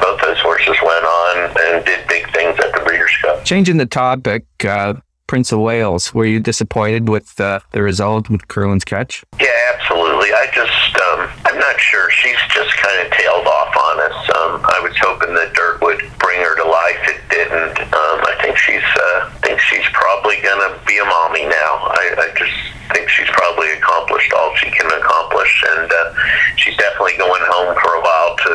both 0.00 0.20
those 0.20 0.40
horses 0.40 0.76
went 0.82 1.04
on 1.04 1.56
and 1.60 1.84
did 1.86 2.08
big 2.08 2.28
things 2.32 2.58
at 2.58 2.72
the 2.72 2.80
Breeders' 2.84 3.16
Cup. 3.22 3.44
Changing 3.44 3.76
the 3.76 3.86
topic, 3.86 4.44
uh, 4.64 4.94
Prince 5.28 5.52
of 5.52 5.60
Wales. 5.60 6.12
Were 6.12 6.26
you 6.26 6.40
disappointed 6.40 7.08
with 7.08 7.40
uh, 7.40 7.60
the 7.70 7.84
result 7.84 8.28
with 8.28 8.48
Curlin's 8.48 8.84
catch? 8.84 9.22
Yeah, 9.38 9.46
absolutely. 9.74 10.32
I 10.32 10.48
just, 10.52 10.72
not 11.68 11.80
sure. 11.80 12.10
She's 12.10 12.40
just 12.48 12.72
kind 12.80 12.96
of 13.04 13.12
tailed 13.12 13.46
off 13.46 13.76
on 13.76 14.00
us. 14.00 14.18
Um, 14.40 14.52
I 14.64 14.80
was 14.80 14.96
hoping 15.04 15.34
that 15.36 15.52
dirt 15.52 15.80
would 15.84 16.00
bring 16.16 16.40
her 16.40 16.56
to 16.56 16.64
life. 16.64 17.02
It 17.04 17.20
didn't. 17.28 17.76
Um, 17.92 18.18
I 18.24 18.34
think 18.40 18.56
she's. 18.56 18.84
Uh, 18.96 19.28
think 19.44 19.60
she's 19.60 19.84
probably 19.92 20.40
gonna 20.40 20.80
be 20.86 20.96
a 20.96 21.04
mommy 21.04 21.44
now. 21.44 21.92
I, 21.92 22.04
I 22.24 22.28
just 22.36 22.56
think 22.92 23.08
she's 23.08 23.28
probably 23.36 23.68
accomplished 23.76 24.32
all 24.32 24.56
she 24.56 24.70
can 24.72 24.88
accomplish, 24.88 25.52
and 25.76 25.92
uh, 25.92 26.14
she's 26.56 26.76
definitely 26.76 27.20
going 27.20 27.44
home 27.44 27.76
for 27.76 27.92
a 27.96 28.00
while 28.00 28.32
to 28.36 28.54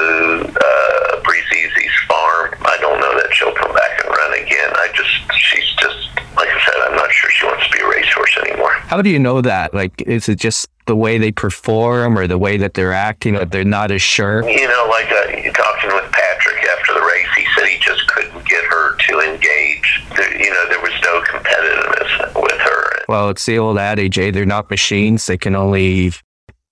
uh, 0.57 1.21
Breeze 1.21 1.45
Easy's 1.53 1.72
farm. 2.13 2.53
I 2.61 2.77
don't 2.77 2.99
know 3.01 3.13
that 3.17 3.33
she'll 3.33 3.53
come 3.57 3.73
back 3.73 3.93
and 4.05 4.09
run 4.13 4.33
again. 4.37 4.69
I 4.77 4.87
just. 4.93 5.13
She's 5.49 5.69
just. 5.81 5.97
Like 6.37 6.49
I 6.49 6.59
said, 6.65 6.75
I'm 6.89 6.95
not 6.95 7.11
sure 7.11 7.29
she 7.29 7.45
wants 7.45 7.65
to 7.67 7.71
be 7.77 7.79
a 7.83 7.87
racehorse 7.87 8.37
anymore. 8.45 8.73
How 8.89 9.01
do 9.01 9.09
you 9.09 9.19
know 9.19 9.41
that? 9.41 9.73
Like, 9.73 10.01
is 10.01 10.27
it 10.29 10.39
just 10.39 10.67
the 10.87 10.95
way 10.95 11.17
they 11.17 11.31
perform 11.31 12.17
or 12.17 12.25
the 12.25 12.39
way 12.39 12.57
that 12.57 12.73
they're 12.73 12.93
acting 12.93 13.35
that 13.35 13.51
they're 13.51 13.63
not 13.63 13.91
as 13.91 14.01
sure? 14.01 14.47
You 14.49 14.67
know, 14.67 14.87
like 14.89 15.11
uh, 15.11 15.51
talking 15.53 15.91
with 15.93 16.11
Patrick 16.11 16.63
after 16.65 16.93
the 16.93 17.01
race, 17.01 17.27
he 17.37 17.45
said 17.55 17.67
he 17.67 17.77
just 17.79 18.07
couldn't 18.07 18.47
get 18.47 18.63
her 18.65 18.95
to 18.97 19.19
engage. 19.19 20.03
There, 20.17 20.41
you 20.41 20.49
know, 20.49 20.69
there 20.69 20.81
was 20.81 20.93
no 21.03 21.21
competitiveness 21.21 22.41
with 22.41 22.59
her. 22.59 23.03
Well, 23.07 23.29
it's 23.29 23.45
the 23.45 23.59
old 23.59 23.77
adage, 23.77 24.17
eh? 24.17 24.31
They're 24.31 24.45
not 24.45 24.69
machines. 24.71 25.27
They 25.27 25.37
can 25.37 25.55
only. 25.55 26.13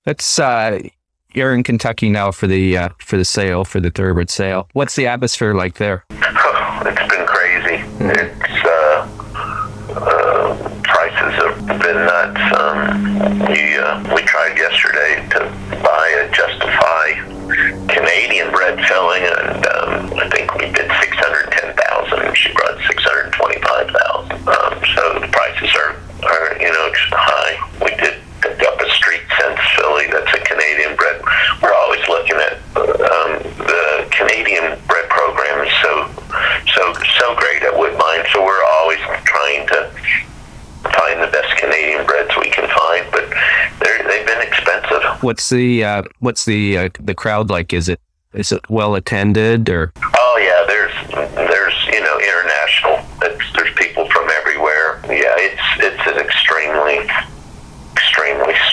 It's 0.07 0.39
uh, 0.39 0.79
you're 1.33 1.53
in 1.53 1.63
Kentucky 1.63 2.09
now 2.09 2.31
for 2.31 2.47
the 2.47 2.77
uh, 2.77 2.89
for 2.99 3.17
the 3.17 3.25
sale 3.25 3.65
for 3.65 3.79
the 3.79 3.91
thoroughbred 3.91 4.29
sale. 4.29 4.67
What's 4.73 4.95
the 4.95 5.07
atmosphere 5.07 5.53
like 5.53 5.75
there? 5.75 6.05
it's 6.09 7.15
been 7.15 7.25
crazy. 7.25 7.83
It's 7.99 8.65
uh, 8.65 9.07
uh, 9.95 10.81
prices 10.83 11.33
have 11.43 11.67
been 11.67 11.95
nuts. 11.95 12.41
Um, 12.59 13.39
we 13.51 13.77
uh, 13.77 14.15
we 14.15 14.21
tried 14.23 14.57
yesterday 14.57 15.27
to 15.31 15.39
buy 15.83 16.07
a 16.21 16.31
Justify 16.31 17.31
Canadian 17.87 18.51
bred 18.51 18.79
filling, 18.85 19.23
and 19.23 19.65
um, 19.65 20.19
I 20.19 20.29
think 20.29 20.53
we 20.55 20.65
did 20.71 20.89
six 21.01 21.15
hundred 21.17 21.51
ten 21.51 21.75
thousand. 21.75 22.35
She 22.35 22.53
brought 22.53 22.77
six 22.87 23.03
hundred 23.03 23.33
twenty 23.33 23.61
five 23.61 23.87
thousand. 23.87 24.47
Um, 24.47 24.83
so 24.95 25.19
the 25.19 25.27
prices 25.31 25.69
are 25.75 25.95
are 26.23 26.57
you 26.59 26.71
know 26.71 26.91
high. 27.11 27.85
We 27.85 27.95
did 27.95 28.20
pick 29.37 29.45
up 29.45 29.57
a 29.57 29.57
Street 29.57 29.57
Sense 29.57 29.59
filly 29.77 30.07
that's 30.07 30.33
a 30.33 30.43
Canadian 30.43 30.95
bred. 30.95 31.21
We're 31.61 31.73
always 31.73 32.07
looking 32.07 32.35
at 32.35 32.53
um, 32.75 33.43
the 33.57 34.07
Canadian 34.11 34.79
bred 34.87 35.09
program 35.09 35.65
is 35.65 35.73
so 35.81 36.09
so 36.75 36.93
so 37.19 37.35
great 37.35 37.63
at 37.63 37.77
Woodbine. 37.77 38.25
So 38.33 38.43
we're 38.43 38.63
always 38.63 38.99
trying 39.23 39.67
to 39.67 39.89
find 40.83 41.21
the 41.21 41.29
best 41.31 41.57
Canadian 41.57 42.05
breds 42.05 42.31
we 42.39 42.49
can 42.49 42.67
find, 42.69 43.05
but 43.11 43.29
they're, 43.79 44.03
they've 44.07 44.25
been 44.25 44.41
expensive. 44.41 45.23
What's 45.23 45.49
the 45.49 45.83
uh, 45.83 46.03
what's 46.19 46.45
the 46.45 46.77
uh, 46.77 46.89
the 46.99 47.15
crowd 47.15 47.49
like? 47.49 47.73
Is 47.73 47.89
it 47.89 47.99
is 48.33 48.51
it 48.51 48.69
well 48.69 48.95
attended 48.95 49.69
or? 49.69 49.93
Oh 49.97 50.37
yeah, 50.41 50.65
there's 50.67 50.93
there's 51.35 51.87
you 51.87 52.01
know 52.01 52.17
international. 52.19 53.05
It's, 53.23 53.53
there's 53.53 53.73
people 53.75 54.09
from 54.09 54.29
everywhere. 54.29 55.01
Yeah, 55.05 55.35
it's 55.37 55.61
it's 55.77 56.07
an 56.07 56.23
extremely 56.25 57.07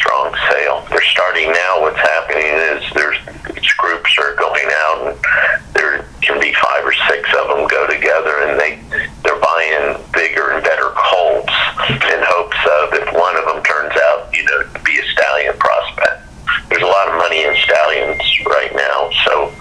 strong 0.08 0.34
sale. 0.50 0.86
They're 0.90 1.02
starting 1.02 1.50
now. 1.50 1.80
What's 1.80 1.98
happening 1.98 2.46
is 2.46 2.82
there's 2.94 3.18
these 3.54 3.72
groups 3.74 4.16
are 4.18 4.34
going 4.36 4.68
out, 4.72 5.08
and 5.08 5.74
there 5.74 6.04
can 6.22 6.40
be 6.40 6.52
five 6.54 6.84
or 6.84 6.92
six 7.08 7.28
of 7.34 7.48
them 7.48 7.66
go 7.66 7.86
together, 7.86 8.44
and 8.46 8.60
they 8.60 8.78
they're 9.24 9.40
buying 9.40 9.96
bigger 10.12 10.52
and 10.52 10.62
better 10.62 10.92
colts 10.94 11.52
in 11.90 12.20
hopes 12.22 12.60
of 12.80 12.94
if 12.94 13.08
one 13.12 13.36
of 13.36 13.44
them 13.48 13.62
turns 13.64 13.94
out, 14.12 14.28
you 14.32 14.44
know, 14.44 14.62
to 14.72 14.80
be 14.84 14.98
a 14.98 15.04
stallion 15.12 15.56
prospect. 15.58 16.22
There's 16.68 16.82
a 16.82 16.86
lot 16.86 17.08
of 17.08 17.16
money 17.16 17.44
in 17.44 17.56
stallions 17.64 18.22
right 18.46 18.74
now, 18.74 19.10
so 19.24 19.52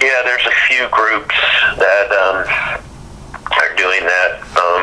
yeah, 0.00 0.22
there's 0.24 0.46
a 0.46 0.56
few 0.66 0.88
groups 0.88 1.34
that 1.76 2.08
um, 2.14 2.38
are 3.52 3.72
doing 3.76 4.06
that. 4.06 4.40
Um, 4.56 4.82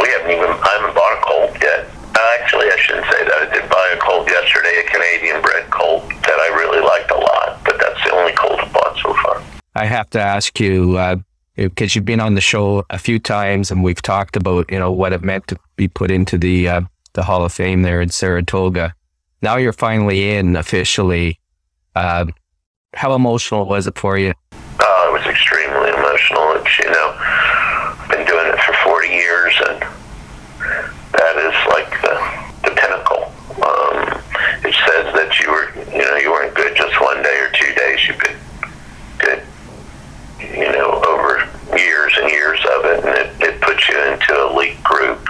we 0.00 0.08
haven't 0.14 0.30
even 0.30 0.50
I 0.52 0.70
haven't 0.78 0.94
bought 0.94 1.18
a 1.18 1.22
colt 1.24 1.52
yet. 1.62 1.90
Uh, 2.14 2.36
actually, 2.40 2.70
I 2.70 2.76
shouldn't 2.78 3.06
say 3.06 3.24
that. 3.24 3.38
I 3.42 3.46
did 3.52 3.70
buy 3.70 3.94
a 3.94 3.98
colt 3.98 4.28
yesterday, 4.28 4.84
a 4.84 4.90
Canadian 4.90 5.42
bred 5.42 5.70
colt 5.70 6.08
that 6.08 6.38
I 6.38 6.48
really 6.54 6.80
liked 6.80 7.10
a 7.10 7.18
lot, 7.18 7.60
but 7.64 7.78
that's 7.78 8.02
the 8.04 8.14
only 8.14 8.32
colt 8.32 8.60
I 8.60 8.68
bought 8.72 8.98
so 9.02 9.14
far. 9.22 9.42
I 9.74 9.84
have 10.08 10.22
to 10.22 10.26
ask 10.26 10.58
you 10.58 10.96
uh, 10.96 11.16
because 11.54 11.94
you've 11.94 12.06
been 12.06 12.20
on 12.20 12.34
the 12.34 12.40
show 12.40 12.84
a 12.88 12.98
few 12.98 13.18
times, 13.18 13.70
and 13.70 13.84
we've 13.84 14.00
talked 14.00 14.36
about 14.36 14.70
you 14.70 14.78
know 14.78 14.90
what 14.90 15.12
it 15.12 15.22
meant 15.22 15.46
to 15.48 15.58
be 15.76 15.86
put 15.86 16.10
into 16.10 16.38
the 16.38 16.66
uh, 16.68 16.80
the 17.12 17.24
Hall 17.24 17.44
of 17.44 17.52
Fame 17.52 17.82
there 17.82 18.00
in 18.00 18.08
Saratoga. 18.08 18.94
Now 19.42 19.56
you're 19.56 19.74
finally 19.74 20.30
in 20.30 20.56
officially. 20.56 21.38
Uh, 21.94 22.26
how 22.94 23.14
emotional 23.14 23.66
was 23.66 23.86
it 23.86 23.98
for 23.98 24.16
you? 24.16 24.32
Oh, 24.80 25.08
it 25.08 25.12
was 25.12 25.26
extremely 25.26 25.90
emotional. 25.90 26.54
It's, 26.56 26.78
you 26.78 26.90
know, 26.90 27.14
I've 27.18 28.08
been 28.08 28.26
doing 28.26 28.46
it 28.46 28.58
for 28.60 28.72
40 28.84 29.08
years, 29.08 29.54
and 29.68 29.82
that 31.12 31.36
is 31.36 31.56
like 31.68 31.90
the, 32.00 32.16
the 32.64 32.74
pinnacle. 32.80 33.24
Um, 33.60 34.22
it 34.64 34.74
says 34.88 35.12
that 35.12 35.38
you 35.38 35.50
were, 35.50 35.68
you 35.92 36.04
know, 36.04 36.16
you 36.16 36.30
weren't 36.30 36.54
good 36.54 36.74
just 36.76 36.98
one 37.00 37.22
day 37.22 37.38
or 37.40 37.50
two 37.52 37.74
days. 37.74 38.08
You've 38.08 38.18
been 38.20 38.38
you 40.58 40.70
know, 40.72 41.02
over 41.06 41.48
years 41.76 42.12
and 42.20 42.30
years 42.30 42.60
of 42.76 42.84
it, 42.84 43.04
and 43.04 43.14
it, 43.16 43.30
it 43.40 43.60
puts 43.60 43.88
you 43.88 43.98
into 43.98 44.34
a 44.34 44.50
elite 44.52 44.82
group. 44.82 45.20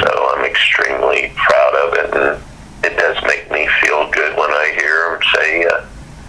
So 0.00 0.30
I'm 0.34 0.44
extremely 0.44 1.32
proud 1.34 1.74
of 1.74 1.94
it, 1.94 2.14
and 2.14 2.42
it 2.84 2.96
does 2.98 3.22
make 3.24 3.50
me 3.50 3.68
feel 3.80 4.08
good 4.10 4.36
when 4.36 4.50
I 4.50 4.72
hear 4.78 5.10
them 5.10 5.20
say 5.34 5.64
uh, 5.64 5.84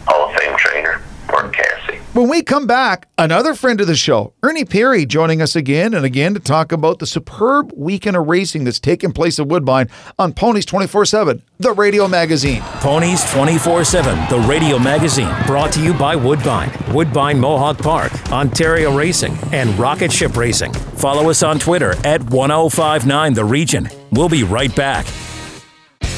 Hall 0.08 0.30
of 0.30 0.36
Fame 0.36 0.58
trainer 0.58 1.02
Mark 1.34 1.52
Casse. 1.56 2.00
When 2.14 2.30
we 2.30 2.44
come 2.44 2.68
back, 2.68 3.08
another 3.18 3.56
friend 3.56 3.82
of 3.82 3.88
the 3.88 3.96
show, 3.96 4.34
Ernie 4.44 4.66
Perry, 4.66 5.04
joining 5.08 5.42
us 5.42 5.56
again 5.56 5.96
and 5.96 6.06
again 6.06 6.36
to 6.36 6.40
talk 6.40 6.72
about 6.72 7.00
the 7.00 7.08
superb 7.08 7.74
weekend 7.76 8.16
of 8.16 8.28
racing 8.28 8.66
that's 8.66 8.80
taking 8.80 9.12
place 9.12 9.40
at 9.40 9.48
Woodbine 9.48 9.90
on 10.20 10.34
Ponies 10.34 10.64
24 10.68 11.06
7, 11.06 11.42
the 11.58 11.72
radio 11.72 12.08
magazine. 12.08 12.62
Ponies 12.82 13.28
24 13.32 13.84
7, 13.84 14.16
the 14.30 14.46
radio 14.48 14.78
magazine, 14.78 15.34
brought 15.48 15.72
to 15.74 15.84
you 15.84 15.92
by 15.96 16.16
Woodbine, 16.16 16.72
Woodbine 16.94 17.40
Mohawk 17.40 17.80
Park, 17.80 18.14
Ontario 18.32 18.96
Racing, 18.96 19.36
and 19.52 19.76
Rocket 19.80 20.12
Ship 20.12 20.38
Racing. 20.38 20.72
Follow 20.72 21.32
us 21.32 21.42
on 21.42 21.58
Twitter 21.58 21.96
at 22.06 22.22
1059 22.30 23.34
The 23.34 23.44
Region. 23.44 23.90
We'll 24.12 24.30
be 24.30 24.44
right 24.44 24.74
back. 24.76 25.08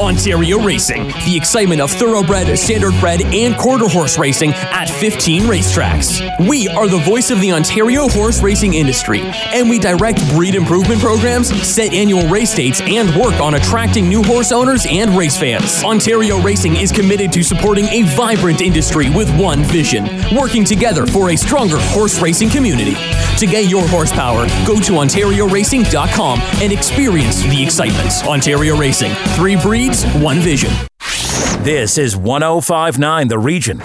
Ontario 0.00 0.58
Racing, 0.58 1.06
the 1.24 1.34
excitement 1.34 1.80
of 1.80 1.90
thoroughbred, 1.90 2.48
standardbred, 2.48 3.24
and 3.34 3.56
quarter 3.56 3.88
horse 3.88 4.18
racing 4.18 4.50
at 4.52 4.90
15 4.90 5.44
racetracks. 5.44 6.20
We 6.46 6.68
are 6.68 6.86
the 6.86 6.98
voice 6.98 7.30
of 7.30 7.40
the 7.40 7.52
Ontario 7.52 8.06
horse 8.08 8.42
racing 8.42 8.74
industry, 8.74 9.20
and 9.22 9.70
we 9.70 9.78
direct 9.78 10.18
breed 10.30 10.54
improvement 10.54 11.00
programs, 11.00 11.48
set 11.66 11.94
annual 11.94 12.28
race 12.28 12.54
dates, 12.54 12.82
and 12.82 13.08
work 13.16 13.40
on 13.40 13.54
attracting 13.54 14.06
new 14.06 14.22
horse 14.22 14.52
owners 14.52 14.84
and 14.86 15.16
race 15.16 15.38
fans. 15.38 15.82
Ontario 15.82 16.42
Racing 16.42 16.76
is 16.76 16.92
committed 16.92 17.32
to 17.32 17.42
supporting 17.42 17.86
a 17.86 18.02
vibrant 18.02 18.60
industry 18.60 19.08
with 19.08 19.34
one 19.40 19.62
vision, 19.64 20.04
working 20.34 20.64
together 20.64 21.06
for 21.06 21.30
a 21.30 21.36
stronger 21.36 21.78
horse 21.78 22.20
racing 22.20 22.50
community. 22.50 22.94
To 23.38 23.46
get 23.46 23.68
your 23.68 23.86
horsepower, 23.86 24.46
go 24.66 24.80
to 24.80 24.92
OntarioRacing.com 24.92 26.40
and 26.62 26.72
experience 26.72 27.42
the 27.42 27.62
excitement. 27.62 28.10
Ontario 28.26 28.76
Racing, 28.76 29.12
three 29.36 29.56
breeds, 29.56 30.04
one 30.14 30.38
vision. 30.38 30.70
This 31.62 31.98
is 31.98 32.16
1059 32.16 33.28
The 33.28 33.38
Region. 33.38 33.80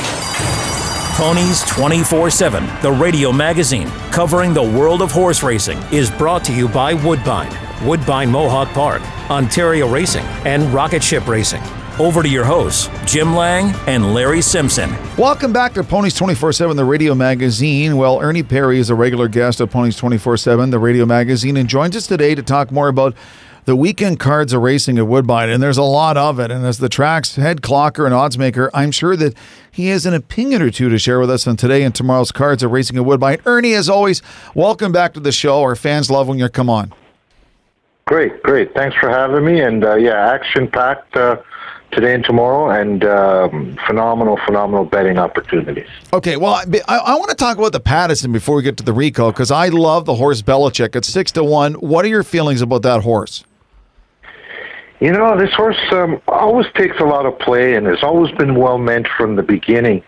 Ponies 1.15 1.61
24 1.63 2.29
7, 2.29 2.81
the 2.81 2.91
radio 2.91 3.31
magazine 3.31 3.87
covering 4.11 4.53
the 4.53 4.63
world 4.63 5.01
of 5.01 5.11
horse 5.11 5.43
racing, 5.43 5.77
is 5.91 6.09
brought 6.09 6.43
to 6.45 6.53
you 6.53 6.67
by 6.67 6.93
Woodbine, 6.93 7.51
Woodbine 7.85 8.31
Mohawk 8.31 8.69
Park, 8.69 9.01
Ontario 9.29 9.87
Racing, 9.87 10.25
and 10.45 10.73
Rocket 10.73 11.03
Ship 11.03 11.27
Racing. 11.27 11.61
Over 12.01 12.23
to 12.23 12.29
your 12.29 12.43
hosts, 12.43 12.89
Jim 13.05 13.35
Lang 13.35 13.75
and 13.85 14.11
Larry 14.13 14.41
Simpson. 14.41 14.89
Welcome 15.17 15.53
back 15.53 15.75
to 15.75 15.83
Ponies 15.83 16.15
24 16.15 16.51
7, 16.51 16.75
the 16.75 16.83
radio 16.83 17.13
magazine. 17.13 17.95
Well, 17.95 18.19
Ernie 18.19 18.41
Perry 18.41 18.79
is 18.79 18.89
a 18.89 18.95
regular 18.95 19.27
guest 19.27 19.61
of 19.61 19.69
Ponies 19.69 19.95
24 19.97 20.37
7, 20.37 20.71
the 20.71 20.79
radio 20.79 21.05
magazine, 21.05 21.57
and 21.57 21.69
joins 21.69 21.95
us 21.95 22.07
today 22.07 22.33
to 22.33 22.41
talk 22.41 22.71
more 22.71 22.87
about 22.87 23.15
the 23.65 23.75
weekend 23.75 24.19
cards 24.19 24.51
of 24.53 24.63
racing 24.63 24.97
at 24.97 25.05
Woodbine, 25.05 25.49
and 25.49 25.61
there's 25.61 25.77
a 25.77 25.83
lot 25.83 26.17
of 26.17 26.39
it. 26.39 26.49
And 26.49 26.65
as 26.65 26.79
the 26.79 26.89
track's 26.89 27.35
head 27.35 27.61
clocker 27.61 28.05
and 28.05 28.15
odds 28.15 28.35
maker, 28.35 28.71
I'm 28.73 28.89
sure 28.89 29.15
that 29.17 29.37
he 29.71 29.89
has 29.89 30.07
an 30.07 30.15
opinion 30.15 30.63
or 30.63 30.71
two 30.71 30.89
to 30.89 30.97
share 30.97 31.19
with 31.19 31.29
us 31.29 31.45
on 31.45 31.55
today 31.55 31.83
and 31.83 31.93
tomorrow's 31.93 32.31
cards 32.31 32.63
of 32.63 32.71
racing 32.71 32.97
at 32.97 33.05
Woodbine. 33.05 33.37
Ernie, 33.45 33.73
as 33.73 33.87
always, 33.87 34.23
welcome 34.55 34.91
back 34.91 35.13
to 35.13 35.19
the 35.19 35.31
show. 35.31 35.61
Our 35.61 35.75
fans 35.75 36.09
love 36.09 36.27
when 36.27 36.39
you 36.39 36.49
come 36.49 36.69
on. 36.69 36.93
Great, 38.05 38.41
great. 38.41 38.73
Thanks 38.73 38.97
for 38.97 39.09
having 39.09 39.45
me. 39.45 39.61
And 39.61 39.85
uh, 39.85 39.95
yeah, 39.95 40.31
action 40.31 40.67
packed. 40.67 41.15
Uh, 41.15 41.37
today 41.91 42.13
and 42.13 42.23
tomorrow, 42.23 42.69
and 42.69 43.03
um, 43.03 43.77
phenomenal, 43.87 44.39
phenomenal 44.45 44.85
betting 44.85 45.17
opportunities. 45.17 45.87
Okay, 46.13 46.37
well, 46.37 46.53
I, 46.53 46.97
I 46.97 47.15
want 47.15 47.29
to 47.29 47.35
talk 47.35 47.57
about 47.57 47.73
the 47.73 47.79
Pattison 47.79 48.31
before 48.31 48.55
we 48.55 48.63
get 48.63 48.77
to 48.77 48.83
the 48.83 48.93
Ricoh 48.93 49.31
because 49.31 49.51
I 49.51 49.69
love 49.69 50.05
the 50.05 50.15
horse 50.15 50.41
Belichick 50.41 50.95
at 50.95 51.05
six 51.05 51.31
to 51.33 51.43
one. 51.43 51.73
What 51.75 52.05
are 52.05 52.09
your 52.09 52.23
feelings 52.23 52.61
about 52.61 52.81
that 52.83 53.01
horse? 53.01 53.43
You 54.99 55.11
know, 55.11 55.35
this 55.35 55.51
horse 55.53 55.79
um, 55.91 56.21
always 56.27 56.67
takes 56.75 56.99
a 56.99 57.03
lot 57.03 57.25
of 57.25 57.37
play 57.39 57.73
and 57.73 57.87
has 57.87 58.03
always 58.03 58.31
been 58.35 58.55
well 58.55 58.77
meant 58.77 59.07
from 59.17 59.35
the 59.35 59.41
beginning. 59.41 60.03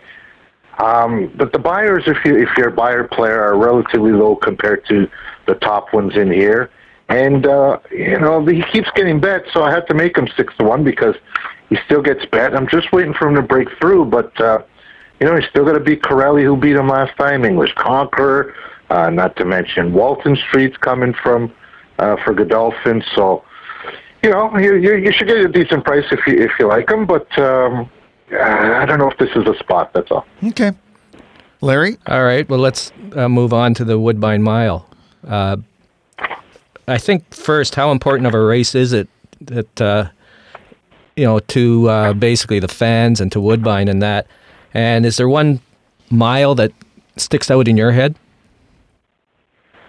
Um, 0.77 1.31
but 1.35 1.51
the 1.51 1.59
buyers, 1.59 2.03
if 2.07 2.17
you 2.25 2.37
if 2.37 2.49
you're 2.57 2.69
a 2.69 2.71
buyer 2.71 3.07
player, 3.07 3.41
are 3.41 3.57
relatively 3.57 4.11
low 4.11 4.35
compared 4.35 4.85
to 4.87 5.09
the 5.47 5.55
top 5.55 5.93
ones 5.93 6.15
in 6.15 6.31
here. 6.31 6.69
And 7.09 7.45
uh, 7.45 7.79
you 7.91 8.19
know 8.19 8.45
he 8.45 8.63
keeps 8.71 8.89
getting 8.95 9.19
bet, 9.19 9.43
so 9.51 9.63
I 9.63 9.71
had 9.71 9.87
to 9.87 9.93
make 9.93 10.17
him 10.17 10.27
six 10.35 10.55
to 10.57 10.63
one 10.63 10.83
because 10.83 11.15
he 11.75 11.81
still 11.85 12.01
gets 12.01 12.25
bet. 12.25 12.55
I'm 12.55 12.67
just 12.67 12.91
waiting 12.91 13.13
for 13.13 13.27
him 13.27 13.35
to 13.35 13.41
break 13.41 13.67
through, 13.79 14.05
but 14.05 14.39
uh, 14.39 14.61
you 15.19 15.27
know 15.27 15.35
he's 15.35 15.49
still 15.49 15.65
got 15.65 15.73
to 15.73 15.79
beat 15.79 16.03
Corelli, 16.03 16.43
who 16.43 16.55
beat 16.55 16.75
him 16.75 16.87
last 16.87 17.17
time. 17.17 17.45
English 17.45 17.73
Conqueror, 17.75 18.53
uh, 18.89 19.09
not 19.09 19.35
to 19.37 19.45
mention 19.45 19.93
Walton 19.93 20.35
Street's 20.35 20.77
coming 20.77 21.13
from 21.13 21.51
uh, 21.99 22.17
for 22.23 22.33
Godolphin, 22.33 23.03
so 23.15 23.43
you 24.23 24.29
know, 24.29 24.57
you, 24.57 24.75
you, 24.75 24.95
you 24.95 25.11
should 25.11 25.27
get 25.27 25.37
a 25.37 25.49
decent 25.49 25.83
price 25.83 26.05
if 26.11 26.25
you 26.25 26.35
if 26.37 26.51
you 26.57 26.67
like 26.67 26.89
him, 26.89 27.05
but 27.05 27.27
um, 27.37 27.89
I 28.31 28.85
don't 28.85 28.97
know 28.99 29.09
if 29.09 29.17
this 29.17 29.29
is 29.35 29.47
a 29.47 29.57
spot. 29.59 29.93
That's 29.93 30.09
all. 30.11 30.25
Okay, 30.43 30.71
Larry. 31.61 31.97
All 32.07 32.23
right. 32.23 32.47
Well, 32.47 32.59
let's 32.59 32.91
uh, 33.15 33.27
move 33.27 33.53
on 33.53 33.73
to 33.75 33.83
the 33.83 33.99
Woodbine 33.99 34.41
Mile. 34.41 34.87
Uh, 35.27 35.57
I 36.87 36.97
think 36.97 37.33
first, 37.33 37.75
how 37.75 37.91
important 37.91 38.27
of 38.27 38.33
a 38.33 38.41
race 38.41 38.75
is 38.75 38.93
it 38.93 39.09
that 39.41 39.81
uh, 39.81 40.09
you 41.15 41.25
know 41.25 41.39
to 41.39 41.89
uh, 41.89 42.13
basically 42.13 42.59
the 42.59 42.67
fans 42.67 43.21
and 43.21 43.31
to 43.31 43.39
Woodbine 43.39 43.87
and 43.87 44.01
that? 44.01 44.27
And 44.73 45.05
is 45.05 45.17
there 45.17 45.29
one 45.29 45.59
mile 46.09 46.55
that 46.55 46.71
sticks 47.17 47.51
out 47.51 47.67
in 47.67 47.77
your 47.77 47.91
head? 47.91 48.15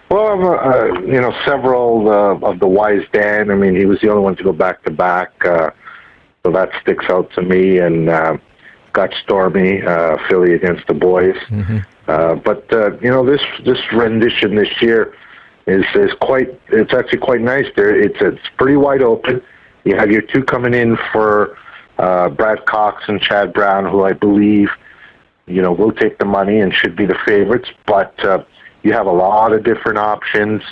Well, 0.09 0.59
uh, 0.59 0.99
you 1.01 1.19
know, 1.19 1.33
several 1.45 2.09
uh, 2.09 2.47
of 2.47 2.59
the 2.59 2.67
Wise 2.67 3.05
Dan. 3.11 3.49
I 3.49 3.55
mean, 3.55 3.75
he 3.75 3.85
was 3.85 3.99
the 4.01 4.09
only 4.09 4.21
one 4.21 4.35
to 4.35 4.43
go 4.43 4.53
back 4.53 4.83
to 4.83 4.91
back, 4.91 5.33
uh, 5.43 5.71
so 6.43 6.51
that 6.51 6.69
sticks 6.81 7.05
out 7.09 7.31
to 7.33 7.41
me. 7.41 7.79
And 7.79 8.09
uh, 8.09 8.37
got 8.95 9.13
Stormy 9.23 9.83
uh, 9.83 10.17
filly 10.29 10.53
against 10.53 10.87
the 10.87 10.93
boys. 10.93 11.35
Mm-hmm. 11.49 11.79
Uh, 12.07 12.35
but 12.35 12.71
uh, 12.73 12.97
you 12.99 13.09
know, 13.09 13.25
this 13.25 13.41
this 13.65 13.79
rendition 13.91 14.55
this 14.55 14.69
year 14.81 15.13
is 15.67 15.83
is 15.95 16.11
quite. 16.21 16.49
It's 16.69 16.93
actually 16.93 17.19
quite 17.19 17.41
nice. 17.41 17.65
There, 17.75 17.93
it's 17.99 18.17
it's 18.21 18.47
pretty 18.57 18.77
wide 18.77 19.03
open. 19.03 19.41
You 19.85 19.95
have 19.95 20.11
your 20.11 20.23
two 20.23 20.43
coming 20.43 20.73
in 20.73 20.97
for 21.13 21.57
uh, 21.99 22.29
Brad 22.29 22.65
Cox 22.65 23.03
and 23.07 23.21
Chad 23.21 23.53
Brown, 23.53 23.85
who 23.85 24.03
I 24.03 24.13
believe, 24.13 24.69
you 25.45 25.61
know, 25.61 25.71
will 25.71 25.91
take 25.91 26.17
the 26.17 26.25
money 26.25 26.59
and 26.59 26.73
should 26.73 26.95
be 26.95 27.05
the 27.05 27.17
favorites. 27.25 27.69
But 27.85 28.13
uh, 28.25 28.43
you 28.83 28.93
have 28.93 29.05
a 29.05 29.11
lot 29.11 29.53
of 29.53 29.63
different 29.63 29.99
options. 29.99 30.63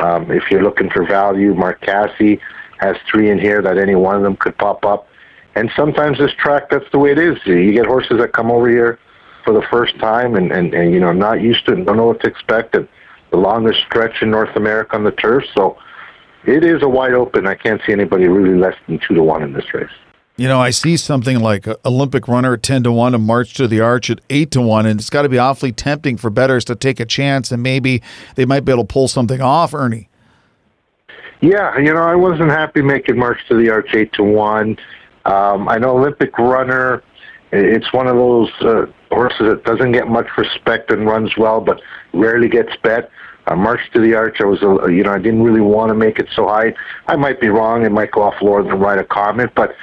Um, 0.00 0.30
if 0.30 0.50
you're 0.50 0.62
looking 0.62 0.90
for 0.90 1.06
value, 1.06 1.54
Mark 1.54 1.80
Casse 1.80 2.38
has 2.78 2.96
three 3.10 3.30
in 3.30 3.38
here 3.38 3.62
that 3.62 3.78
any 3.78 3.94
one 3.94 4.16
of 4.16 4.22
them 4.22 4.36
could 4.36 4.58
pop 4.58 4.84
up. 4.84 5.08
And 5.54 5.70
sometimes 5.74 6.18
this 6.18 6.32
track, 6.34 6.68
that's 6.68 6.90
the 6.92 6.98
way 6.98 7.12
it 7.12 7.18
is. 7.18 7.38
You 7.46 7.72
get 7.72 7.86
horses 7.86 8.18
that 8.18 8.32
come 8.32 8.50
over 8.50 8.68
here 8.68 8.98
for 9.44 9.54
the 9.54 9.62
first 9.70 9.98
time 9.98 10.34
and, 10.34 10.52
and, 10.52 10.74
and 10.74 10.92
you 10.92 11.00
know, 11.00 11.12
not 11.12 11.40
used 11.40 11.64
to 11.66 11.72
it 11.72 11.78
and 11.78 11.86
don't 11.86 11.96
know 11.96 12.06
what 12.06 12.20
to 12.22 12.26
expect. 12.26 12.74
And 12.74 12.86
the 13.30 13.38
longest 13.38 13.80
stretch 13.86 14.22
in 14.22 14.30
North 14.30 14.54
America 14.56 14.96
on 14.96 15.04
the 15.04 15.12
turf. 15.12 15.44
So 15.54 15.78
it 16.46 16.64
is 16.64 16.82
a 16.82 16.88
wide 16.88 17.14
open. 17.14 17.46
I 17.46 17.54
can't 17.54 17.80
see 17.86 17.92
anybody 17.92 18.28
really 18.28 18.58
less 18.58 18.76
than 18.86 18.98
two 18.98 19.14
to 19.14 19.22
one 19.22 19.42
in 19.42 19.52
this 19.52 19.72
race. 19.74 19.90
You 20.38 20.48
know, 20.48 20.60
I 20.60 20.68
see 20.68 20.98
something 20.98 21.40
like 21.40 21.66
Olympic 21.86 22.28
runner 22.28 22.54
at 22.54 22.62
10 22.62 22.82
to 22.82 22.92
1 22.92 23.14
and 23.14 23.24
March 23.24 23.54
to 23.54 23.66
the 23.66 23.80
Arch 23.80 24.10
at 24.10 24.20
8 24.28 24.50
to 24.50 24.60
1, 24.60 24.84
and 24.84 25.00
it's 25.00 25.08
got 25.08 25.22
to 25.22 25.30
be 25.30 25.38
awfully 25.38 25.72
tempting 25.72 26.18
for 26.18 26.28
bettors 26.28 26.62
to 26.66 26.74
take 26.74 27.00
a 27.00 27.06
chance 27.06 27.50
and 27.50 27.62
maybe 27.62 28.02
they 28.34 28.44
might 28.44 28.66
be 28.66 28.72
able 28.72 28.84
to 28.84 28.92
pull 28.92 29.08
something 29.08 29.40
off, 29.40 29.72
Ernie. 29.72 30.10
Yeah, 31.40 31.78
you 31.78 31.92
know, 31.92 32.02
I 32.02 32.14
wasn't 32.14 32.50
happy 32.50 32.82
making 32.82 33.18
March 33.18 33.38
to 33.48 33.56
the 33.56 33.70
Arch 33.70 33.94
8 33.94 34.12
to 34.14 34.24
1. 34.24 34.76
Um, 35.24 35.68
I 35.70 35.78
know 35.78 35.96
Olympic 35.96 36.38
runner, 36.38 37.02
it's 37.50 37.90
one 37.94 38.06
of 38.06 38.16
those 38.16 38.50
uh, 38.60 38.86
horses 39.10 39.40
that 39.40 39.64
doesn't 39.64 39.92
get 39.92 40.08
much 40.08 40.26
respect 40.36 40.90
and 40.90 41.06
runs 41.06 41.34
well, 41.38 41.62
but 41.62 41.80
rarely 42.12 42.48
gets 42.48 42.76
bet. 42.82 43.10
Uh, 43.46 43.54
March 43.54 43.80
to 43.92 44.00
the 44.00 44.14
Arch, 44.14 44.40
I 44.40 44.44
was, 44.44 44.62
uh, 44.62 44.86
you 44.86 45.04
know, 45.04 45.12
I 45.12 45.18
didn't 45.18 45.42
really 45.42 45.60
want 45.60 45.90
to 45.90 45.94
make 45.94 46.18
it 46.18 46.28
so 46.34 46.48
high. 46.48 46.74
I 47.06 47.16
might 47.16 47.40
be 47.40 47.48
wrong. 47.48 47.84
It 47.84 47.92
might 47.92 48.10
go 48.10 48.22
off 48.22 48.34
lower 48.42 48.62
than 48.62 48.78
Ride 48.78 48.98
a 48.98 49.04
Comet, 49.04 49.54
but 49.54 49.74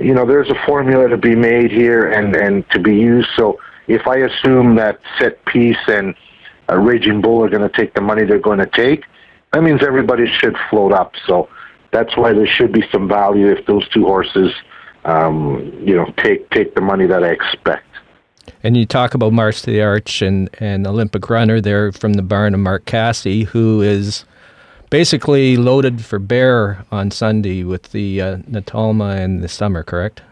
you 0.00 0.14
know, 0.14 0.24
there's 0.24 0.48
a 0.48 0.66
formula 0.66 1.08
to 1.08 1.16
be 1.16 1.34
made 1.34 1.70
here 1.70 2.10
and, 2.10 2.34
and 2.34 2.68
to 2.70 2.78
be 2.80 2.94
used. 2.94 3.28
So 3.36 3.58
if 3.88 4.06
I 4.06 4.16
assume 4.16 4.76
that 4.76 5.00
set 5.18 5.44
piece 5.44 5.76
and 5.86 6.14
a 6.68 6.78
raging 6.78 7.20
bull 7.20 7.44
are 7.44 7.50
going 7.50 7.68
to 7.68 7.76
take 7.76 7.94
the 7.94 8.00
money 8.00 8.24
they're 8.24 8.38
going 8.38 8.58
to 8.58 8.66
take, 8.66 9.04
that 9.52 9.62
means 9.62 9.82
everybody 9.82 10.26
should 10.26 10.56
float 10.70 10.92
up. 10.92 11.12
So 11.26 11.48
that's 11.92 12.16
why 12.16 12.32
there 12.32 12.46
should 12.46 12.72
be 12.72 12.84
some 12.90 13.06
value 13.06 13.48
if 13.48 13.66
those 13.66 13.86
two 13.90 14.06
horses, 14.06 14.52
um, 15.04 15.72
you 15.84 15.94
know, 15.94 16.06
take 16.16 16.48
take 16.50 16.74
the 16.74 16.80
money 16.80 17.06
that 17.06 17.22
I 17.22 17.28
expect. 17.28 17.86
And 18.62 18.76
you 18.76 18.86
talk 18.86 19.14
about 19.14 19.32
March 19.32 19.62
to 19.62 19.70
the 19.70 19.82
Arch 19.82 20.22
and, 20.22 20.48
and 20.58 20.86
Olympic 20.86 21.28
Runner 21.28 21.60
there 21.60 21.92
from 21.92 22.14
the 22.14 22.22
barn 22.22 22.54
of 22.54 22.60
Mark 22.60 22.84
Casse, 22.84 23.46
who 23.48 23.82
is 23.82 24.24
basically 24.90 25.56
loaded 25.56 26.04
for 26.04 26.18
bear 26.18 26.84
on 26.92 27.10
Sunday 27.10 27.64
with 27.64 27.92
the 27.92 28.20
uh, 28.20 28.36
Natalma 28.38 29.16
and 29.16 29.42
the 29.42 29.48
summer, 29.48 29.82
correct? 29.82 30.22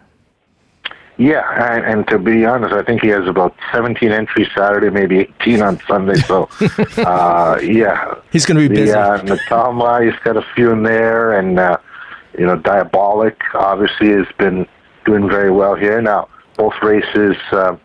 Yeah, 1.16 1.74
and, 1.74 1.84
and, 1.84 2.08
to 2.08 2.18
be 2.18 2.46
honest, 2.46 2.72
I 2.72 2.82
think 2.82 3.02
he 3.02 3.08
has 3.08 3.26
about 3.28 3.54
17 3.72 4.10
entries 4.10 4.48
Saturday, 4.56 4.88
maybe 4.88 5.18
18 5.40 5.60
on 5.60 5.80
Sunday. 5.86 6.14
So, 6.14 6.48
uh, 6.96 7.58
yeah, 7.62 8.14
he's 8.32 8.46
going 8.46 8.56
to 8.58 8.66
be 8.66 8.74
busy. 8.74 8.92
Yeah, 8.92 9.18
Natalma, 9.18 10.10
he's 10.10 10.18
got 10.24 10.38
a 10.38 10.46
few 10.54 10.70
in 10.70 10.82
there, 10.82 11.38
and 11.38 11.58
uh, 11.58 11.76
you 12.38 12.46
know, 12.46 12.56
Diabolic 12.56 13.38
obviously 13.52 14.08
has 14.12 14.26
been 14.38 14.66
doing 15.04 15.28
very 15.28 15.50
well 15.50 15.74
here. 15.74 16.00
Now, 16.00 16.28
both 16.56 16.72
races 16.82 17.36
uh, 17.52 17.76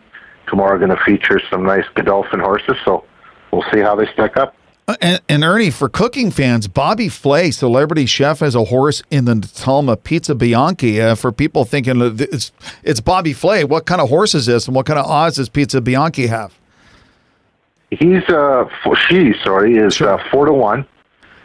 tomorrow 0.55 0.75
are 0.75 0.79
going 0.79 0.89
to 0.89 1.03
feature 1.03 1.41
some 1.49 1.63
nice 1.63 1.85
Godolphin 1.95 2.39
horses, 2.39 2.77
so 2.85 3.03
we'll 3.51 3.65
see 3.73 3.81
how 3.81 3.95
they 3.95 4.05
stack 4.13 4.37
up. 4.37 4.55
Uh, 4.87 4.95
and, 5.01 5.21
and, 5.27 5.43
Ernie, 5.43 5.71
for 5.71 5.89
cooking 5.89 6.31
fans, 6.31 6.67
Bobby 6.67 7.09
Flay, 7.09 7.51
celebrity 7.51 8.05
chef, 8.05 8.39
has 8.39 8.55
a 8.55 8.65
horse 8.65 9.01
in 9.09 9.25
the 9.25 9.35
Talma 9.53 9.97
Pizza 9.97 10.35
Bianca. 10.35 11.01
Uh, 11.01 11.15
for 11.15 11.31
people 11.31 11.65
thinking 11.65 11.99
it's, 12.19 12.51
it's 12.83 13.01
Bobby 13.01 13.33
Flay, 13.33 13.63
what 13.63 13.85
kind 13.85 13.99
of 13.99 14.09
horse 14.09 14.35
is 14.35 14.45
this, 14.45 14.67
and 14.67 14.75
what 14.75 14.85
kind 14.85 14.99
of 14.99 15.05
odds 15.05 15.37
does 15.37 15.49
Pizza 15.49 15.81
Bianca 15.81 16.27
have? 16.27 16.57
He's 17.89 18.23
uh, 18.29 18.65
she 19.07 19.33
sorry 19.43 19.77
is 19.77 19.95
sure. 19.95 20.19
uh, 20.19 20.31
four 20.31 20.45
to 20.45 20.53
one. 20.53 20.85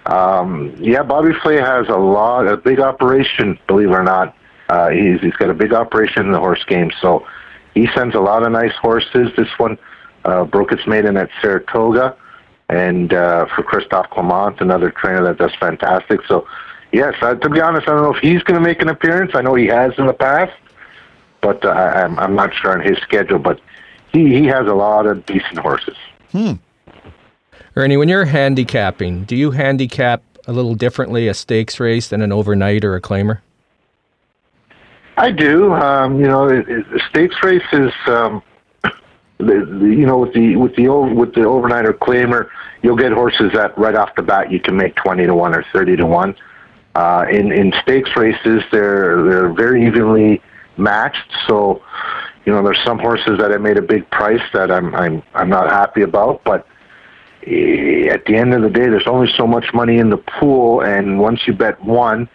Um, 0.07 0.75
yeah, 0.79 1.03
Bobby 1.03 1.33
Flay 1.42 1.57
has 1.57 1.88
a 1.88 1.96
lot, 1.96 2.46
a 2.46 2.57
big 2.57 2.81
operation. 2.81 3.59
Believe 3.66 3.88
it 3.88 3.92
or 3.92 4.03
not, 4.03 4.37
uh, 4.68 4.88
he's 4.90 5.20
he's 5.20 5.35
got 5.35 5.51
a 5.51 5.55
big 5.55 5.73
operation 5.73 6.27
in 6.27 6.33
the 6.33 6.38
horse 6.38 6.64
game. 6.64 6.90
So 7.01 7.27
he 7.74 7.88
sends 7.94 8.14
a 8.14 8.20
lot 8.20 8.44
of 8.44 8.52
nice 8.52 8.74
horses. 8.74 9.30
This 9.37 9.48
one 9.59 9.78
uh, 10.24 10.44
broke 10.44 10.72
its 10.72 10.87
maiden 10.87 11.16
at 11.16 11.30
Saratoga 11.40 12.16
and 12.70 13.12
uh, 13.12 13.46
for 13.46 13.64
Christophe 13.64 14.09
Clement, 14.11 14.61
another 14.61 14.90
trainer 14.90 15.24
that 15.24 15.38
does 15.38 15.52
fantastic. 15.59 16.20
So, 16.28 16.46
yes, 16.92 17.14
uh, 17.20 17.35
to 17.35 17.48
be 17.48 17.61
honest, 17.61 17.88
I 17.88 17.92
don't 17.92 18.02
know 18.02 18.14
if 18.14 18.22
he's 18.22 18.42
going 18.44 18.62
to 18.62 18.66
make 18.66 18.80
an 18.80 18.88
appearance. 18.88 19.33
I 19.35 19.42
know 19.42 19.54
he 19.54 19.66
has 19.66 19.92
in 19.98 20.06
the 20.06 20.12
past, 20.12 20.56
but 21.40 21.64
uh, 21.64 21.70
I'm, 21.70 22.16
I'm 22.20 22.37
not 22.37 22.54
sure 22.54 22.72
on 22.72 22.80
his 22.80 22.96
schedule. 22.98 23.40
But 23.40 23.61
he, 24.12 24.28
he 24.28 24.46
has 24.46 24.68
a 24.68 24.74
lot 24.74 25.06
of 25.06 25.26
decent 25.26 25.59
horses. 25.59 25.96
Hmm. 26.30 26.54
Ernie, 27.74 27.96
when 27.96 28.09
you're 28.09 28.26
handicapping, 28.26 29.24
do 29.24 29.35
you 29.35 29.50
handicap 29.50 30.22
a 30.46 30.52
little 30.52 30.76
differently 30.76 31.26
a 31.26 31.35
stakes 31.35 31.80
race 31.80 32.09
than 32.09 32.22
an 32.22 32.30
overnight 32.30 32.85
or 32.85 32.94
a 32.94 33.00
claimer? 33.00 33.40
I 35.16 35.31
do. 35.31 35.73
Um, 35.73 36.20
you 36.20 36.27
know, 36.27 36.49
it, 36.49 36.68
it, 36.68 36.85
stakes 37.11 37.37
race 37.42 37.62
is. 37.73 37.92
Um, 38.07 38.42
the, 39.38 39.79
the, 39.81 39.87
you 39.87 40.07
know, 40.07 40.18
with 40.18 40.35
the 40.35 40.57
with 40.57 40.75
the 40.77 40.88
with 40.88 41.35
the 41.35 41.44
overnight 41.44 41.87
or 41.87 41.92
claimer, 41.92 42.49
you'll 42.83 42.96
get 42.96 43.12
horses 43.12 43.53
that 43.55 43.77
right 43.79 43.94
off 43.94 44.14
the 44.16 44.23
bat 44.23 44.51
you 44.51 44.61
can 44.61 44.77
make 44.77 44.94
twenty 44.96 45.27
to 45.27 45.35
one 45.35 45.55
or 45.55 45.64
thirty 45.73 45.96
to 45.96 46.07
one. 46.07 46.35
Uh, 46.94 47.25
in 47.31 47.53
in 47.53 47.73
stakes 47.83 48.11
races, 48.16 48.62
they're 48.73 49.23
they're 49.25 49.53
very 49.53 49.87
evenly 49.87 50.42
matched. 50.77 51.31
So, 51.46 51.83
you 52.44 52.53
know, 52.53 52.62
there's 52.62 52.83
some 52.85 52.99
horses 52.99 53.38
that 53.38 53.53
I 53.53 53.59
made 53.59 53.77
a 53.77 53.83
big 53.83 54.11
price 54.11 54.42
that 54.53 54.70
I'm 54.70 54.94
I'm 54.94 55.23
I'm 55.35 55.49
not 55.49 55.70
happy 55.70 56.03
about, 56.03 56.42
but 56.44 56.66
eh, 57.46 58.09
at 58.09 58.25
the 58.25 58.37
end 58.37 58.55
of 58.55 58.62
the 58.62 58.70
day, 58.70 58.88
there's 58.88 59.07
only 59.07 59.33
so 59.37 59.46
much 59.46 59.66
money 59.73 59.99
in 59.99 60.11
the 60.11 60.16
pool, 60.16 60.81
and 60.81 61.18
once 61.20 61.40
you 61.46 61.53
bet 61.53 61.83
one 61.85 62.29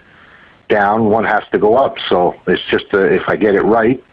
down, 0.70 1.10
one 1.10 1.26
has 1.26 1.44
to 1.52 1.60
go 1.60 1.76
up. 1.76 1.96
So 2.10 2.36
it's 2.48 2.64
just 2.70 2.86
uh, 2.94 3.00
if 3.00 3.24
I 3.28 3.36
get 3.36 3.56
it 3.56 3.62
right 3.62 4.04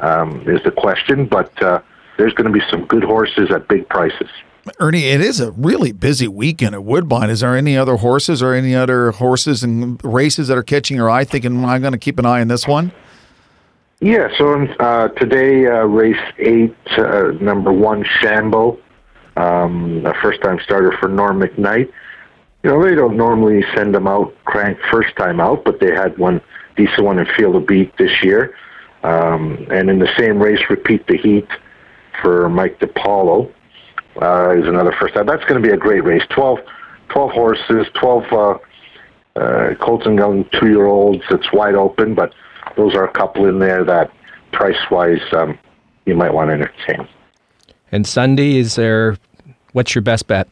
um, 0.00 0.48
is 0.48 0.62
the 0.64 0.70
question, 0.70 1.26
but 1.26 1.62
uh, 1.62 1.80
there's 2.16 2.34
going 2.34 2.52
to 2.52 2.52
be 2.52 2.64
some 2.70 2.84
good 2.86 3.04
horses 3.04 3.50
at 3.50 3.68
big 3.68 3.88
prices. 3.88 4.28
Ernie, 4.78 5.04
it 5.04 5.20
is 5.20 5.40
a 5.40 5.52
really 5.52 5.92
busy 5.92 6.28
weekend 6.28 6.74
at 6.74 6.84
Woodbine. 6.84 7.30
Is 7.30 7.40
there 7.40 7.56
any 7.56 7.76
other 7.76 7.96
horses 7.96 8.42
or 8.42 8.52
any 8.52 8.74
other 8.74 9.10
horses 9.12 9.62
and 9.62 10.02
races 10.04 10.48
that 10.48 10.58
are 10.58 10.62
catching 10.62 10.96
your 10.96 11.10
eye? 11.10 11.24
Thinking 11.24 11.64
I'm 11.64 11.80
going 11.80 11.92
to 11.92 11.98
keep 11.98 12.18
an 12.18 12.26
eye 12.26 12.40
on 12.40 12.48
this 12.48 12.68
one. 12.68 12.92
Yeah, 14.00 14.28
so 14.38 14.66
uh, 14.80 15.08
today, 15.08 15.66
uh, 15.66 15.84
race 15.84 16.16
eight, 16.38 16.76
uh, 16.96 17.32
number 17.40 17.72
one, 17.72 18.04
Shambo, 18.04 18.78
um, 19.36 20.04
a 20.06 20.14
first 20.22 20.40
time 20.42 20.58
starter 20.62 20.92
for 20.98 21.08
Norm 21.08 21.40
McKnight. 21.40 21.90
You 22.62 22.70
know, 22.70 22.84
they 22.84 22.94
don't 22.94 23.16
normally 23.16 23.64
send 23.74 23.94
them 23.94 24.06
out 24.06 24.34
crank 24.44 24.78
first 24.90 25.16
time 25.16 25.40
out, 25.40 25.64
but 25.64 25.80
they 25.80 25.92
had 25.92 26.18
one 26.18 26.40
decent 26.76 27.02
one 27.02 27.18
in 27.18 27.26
Field 27.36 27.56
of 27.56 27.66
Beat 27.66 27.96
this 27.96 28.22
year. 28.22 28.54
Um, 29.02 29.66
and 29.70 29.88
in 29.88 29.98
the 29.98 30.08
same 30.18 30.38
race, 30.38 30.60
Repeat 30.68 31.06
the 31.06 31.16
Heat 31.16 31.48
for 32.20 32.50
Mike 32.50 32.78
DiPaolo 32.80 33.50
uh, 34.20 34.54
is 34.56 34.66
another 34.66 34.94
first 34.98 35.14
time. 35.14 35.26
That's 35.26 35.44
going 35.44 35.62
to 35.62 35.66
be 35.66 35.72
a 35.72 35.78
great 35.78 36.04
race. 36.04 36.22
12, 36.30 36.58
12 37.08 37.30
horses, 37.30 37.86
12 37.94 38.24
uh, 38.32 38.58
uh, 39.36 39.74
Colton 39.80 40.16
Young 40.16 40.44
two 40.52 40.68
year 40.68 40.86
olds. 40.86 41.22
It's 41.30 41.50
wide 41.52 41.74
open, 41.74 42.14
but 42.14 42.34
those 42.76 42.94
are 42.94 43.04
a 43.04 43.12
couple 43.12 43.46
in 43.46 43.58
there 43.58 43.84
that 43.84 44.10
price 44.52 44.78
wise 44.90 45.22
um, 45.32 45.58
you 46.06 46.14
might 46.14 46.34
want 46.34 46.50
to 46.50 46.54
entertain. 46.54 47.08
And 47.92 48.06
Sunday, 48.06 48.56
is 48.56 48.74
there, 48.74 49.16
what's 49.72 49.94
your 49.94 50.02
best 50.02 50.26
bet? 50.26 50.48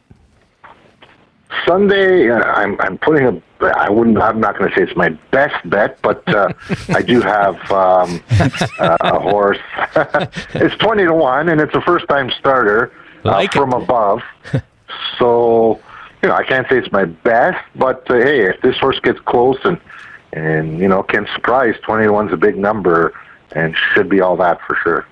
Sunday, 1.65 2.29
uh, 2.29 2.39
I'm 2.43 2.79
I'm 2.79 2.97
putting 2.97 3.25
a. 3.25 3.41
I 3.75 3.89
wouldn't. 3.89 4.17
I'm 4.19 4.39
not 4.39 4.57
going 4.57 4.69
to 4.69 4.75
say 4.75 4.83
it's 4.83 4.95
my 4.95 5.09
best 5.31 5.67
bet, 5.69 5.99
but 6.01 6.27
uh, 6.27 6.53
I 6.89 7.01
do 7.01 7.21
have 7.21 7.55
um, 7.71 8.21
uh, 8.79 8.97
a 9.01 9.19
horse. 9.19 9.57
it's 10.53 10.75
twenty 10.77 11.05
to 11.05 11.13
one, 11.13 11.49
and 11.49 11.59
it's 11.59 11.73
a 11.75 11.81
first 11.81 12.07
time 12.07 12.29
starter 12.39 12.91
uh, 13.25 13.29
Like 13.31 13.55
it. 13.55 13.57
from 13.57 13.73
above. 13.73 14.21
so, 15.17 15.79
you 16.21 16.29
know, 16.29 16.35
I 16.35 16.43
can't 16.43 16.67
say 16.69 16.77
it's 16.77 16.91
my 16.91 17.05
best, 17.05 17.63
but 17.75 18.09
uh, 18.09 18.15
hey, 18.15 18.45
if 18.49 18.61
this 18.61 18.77
horse 18.77 18.99
gets 18.99 19.19
close 19.21 19.57
and 19.63 19.79
and 20.33 20.79
you 20.79 20.87
know 20.87 21.01
can 21.03 21.27
surprise, 21.33 21.75
twenty 21.81 22.05
to 22.05 22.13
one's 22.13 22.31
a 22.31 22.37
big 22.37 22.57
number 22.57 23.13
and 23.53 23.75
should 23.93 24.07
be 24.07 24.21
all 24.21 24.37
that 24.37 24.59
for 24.67 24.77
sure. 24.83 25.07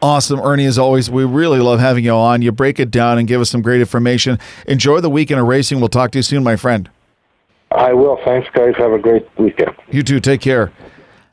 Awesome, 0.00 0.40
Ernie. 0.40 0.64
As 0.64 0.78
always, 0.78 1.10
we 1.10 1.24
really 1.24 1.58
love 1.58 1.80
having 1.80 2.04
you 2.04 2.12
on. 2.12 2.40
You 2.40 2.52
break 2.52 2.78
it 2.78 2.90
down 2.90 3.18
and 3.18 3.26
give 3.26 3.40
us 3.40 3.50
some 3.50 3.62
great 3.62 3.80
information. 3.80 4.38
Enjoy 4.68 5.00
the 5.00 5.10
weekend 5.10 5.40
of 5.40 5.46
racing. 5.48 5.80
We'll 5.80 5.88
talk 5.88 6.12
to 6.12 6.18
you 6.18 6.22
soon, 6.22 6.44
my 6.44 6.54
friend. 6.54 6.88
I 7.72 7.92
will. 7.92 8.16
Thanks, 8.24 8.48
guys. 8.52 8.74
Have 8.78 8.92
a 8.92 8.98
great 8.98 9.26
weekend. 9.38 9.74
You 9.90 10.04
too. 10.04 10.20
Take 10.20 10.40
care. 10.40 10.72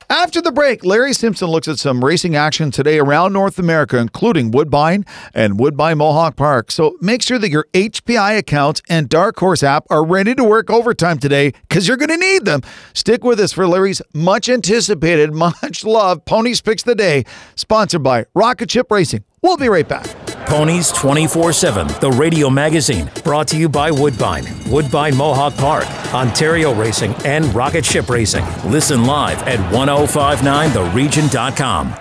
After 0.09 0.39
the 0.39 0.51
break, 0.51 0.85
Larry 0.85 1.13
Simpson 1.13 1.47
looks 1.47 1.67
at 1.67 1.79
some 1.79 2.05
racing 2.05 2.35
action 2.35 2.69
today 2.69 2.99
around 2.99 3.33
North 3.33 3.57
America, 3.57 3.97
including 3.97 4.51
Woodbine 4.51 5.03
and 5.33 5.59
Woodbine 5.59 5.97
Mohawk 5.97 6.35
Park. 6.35 6.71
So 6.71 6.95
make 7.01 7.23
sure 7.23 7.39
that 7.39 7.49
your 7.49 7.65
HPI 7.73 8.37
accounts 8.37 8.83
and 8.87 9.09
Dark 9.09 9.39
Horse 9.39 9.63
app 9.63 9.85
are 9.89 10.05
ready 10.05 10.35
to 10.35 10.43
work 10.43 10.69
overtime 10.69 11.17
today 11.17 11.53
because 11.67 11.87
you're 11.87 11.97
going 11.97 12.09
to 12.09 12.17
need 12.17 12.45
them. 12.45 12.61
Stick 12.93 13.23
with 13.23 13.39
us 13.39 13.51
for 13.51 13.67
Larry's 13.67 14.01
much 14.13 14.47
anticipated, 14.47 15.33
much 15.33 15.83
loved 15.83 16.25
Ponies 16.25 16.61
Picks 16.61 16.83
the 16.83 16.93
Day, 16.95 17.23
sponsored 17.55 18.03
by 18.03 18.25
Rocket 18.35 18.69
Ship 18.69 18.89
Racing. 18.91 19.23
We'll 19.41 19.57
be 19.57 19.69
right 19.69 19.87
back. 19.87 20.05
Ponies 20.47 20.91
24 20.91 21.53
7, 21.53 21.87
the 21.99 22.11
radio 22.11 22.49
magazine, 22.51 23.09
brought 23.23 23.47
to 23.47 23.57
you 23.57 23.67
by 23.67 23.89
Woodbine, 23.89 24.45
Woodbine 24.67 25.15
Mohawk 25.15 25.55
Park, 25.55 25.85
Ontario 26.15 26.73
Racing, 26.73 27.13
and 27.25 27.53
Rocket 27.53 27.85
Ship 27.85 28.09
Racing. 28.09 28.43
Listen 28.65 29.05
live 29.05 29.43
at 29.43 29.59
1059theregion.com. 29.71 31.93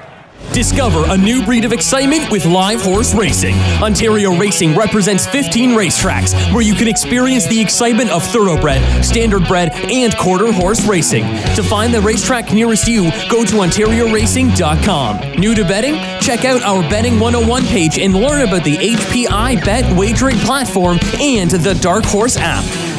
Discover 0.53 1.05
a 1.09 1.17
new 1.17 1.43
breed 1.45 1.65
of 1.65 1.73
excitement 1.73 2.31
with 2.31 2.45
live 2.47 2.81
horse 2.81 3.13
racing. 3.13 3.57
Ontario 3.83 4.37
Racing 4.37 4.77
represents 4.77 5.27
15 5.27 5.71
racetracks 5.71 6.33
where 6.53 6.63
you 6.63 6.75
can 6.75 6.87
experience 6.87 7.45
the 7.49 7.61
excitement 7.61 8.11
of 8.11 8.23
thoroughbred, 8.23 8.81
standardbred, 9.03 9.71
and 9.91 10.17
quarter 10.17 10.53
horse 10.53 10.87
racing. 10.87 11.25
To 11.57 11.63
find 11.65 11.93
the 11.93 12.01
racetrack 12.01 12.53
nearest 12.53 12.87
you, 12.87 13.11
go 13.29 13.45
to 13.45 13.57
OntarioRacing.com. 13.57 15.41
New 15.41 15.57
to 15.57 15.65
betting? 15.65 15.97
Check 16.21 16.45
out 16.45 16.63
our 16.63 16.89
Betting 16.89 17.19
101 17.19 17.65
page 17.65 17.99
and 17.99 18.15
learn 18.15 18.47
about 18.47 18.63
the 18.63 18.77
HPI 18.77 19.65
Bet 19.65 19.99
wagering 19.99 20.39
platform 20.39 21.01
and 21.21 21.51
the 21.51 21.75
Dark 21.75 22.05
Horse 22.05 22.37
app. 22.39 22.94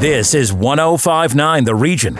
This 0.00 0.32
is 0.32 0.52
1059 0.52 1.64
The 1.64 1.74
Region. 1.74 2.14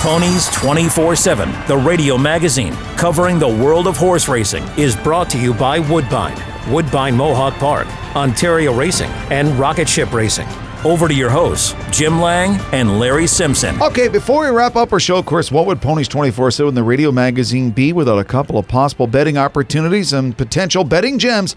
Ponies 0.00 0.48
24 0.52 1.16
7, 1.16 1.52
the 1.66 1.76
radio 1.76 2.16
magazine 2.16 2.72
covering 2.96 3.40
the 3.40 3.48
world 3.48 3.88
of 3.88 3.96
horse 3.96 4.28
racing, 4.28 4.62
is 4.78 4.94
brought 4.94 5.28
to 5.30 5.40
you 5.40 5.52
by 5.54 5.80
Woodbine, 5.80 6.40
Woodbine 6.72 7.16
Mohawk 7.16 7.54
Park, 7.54 7.88
Ontario 8.14 8.72
Racing, 8.72 9.10
and 9.32 9.48
Rocket 9.58 9.88
Ship 9.88 10.12
Racing. 10.12 10.46
Over 10.84 11.08
to 11.08 11.14
your 11.14 11.30
hosts, 11.30 11.74
Jim 11.90 12.20
Lang 12.20 12.60
and 12.72 13.00
Larry 13.00 13.26
Simpson. 13.26 13.82
Okay, 13.82 14.06
before 14.06 14.44
we 14.44 14.56
wrap 14.56 14.76
up 14.76 14.92
our 14.92 15.00
show, 15.00 15.16
of 15.16 15.26
course, 15.26 15.50
what 15.50 15.66
would 15.66 15.82
Ponies 15.82 16.06
24 16.06 16.52
7 16.52 16.76
the 16.76 16.84
radio 16.84 17.10
magazine 17.10 17.72
be 17.72 17.92
without 17.92 18.20
a 18.20 18.24
couple 18.24 18.56
of 18.56 18.68
possible 18.68 19.08
betting 19.08 19.36
opportunities 19.36 20.12
and 20.12 20.38
potential 20.38 20.84
betting 20.84 21.18
gems? 21.18 21.56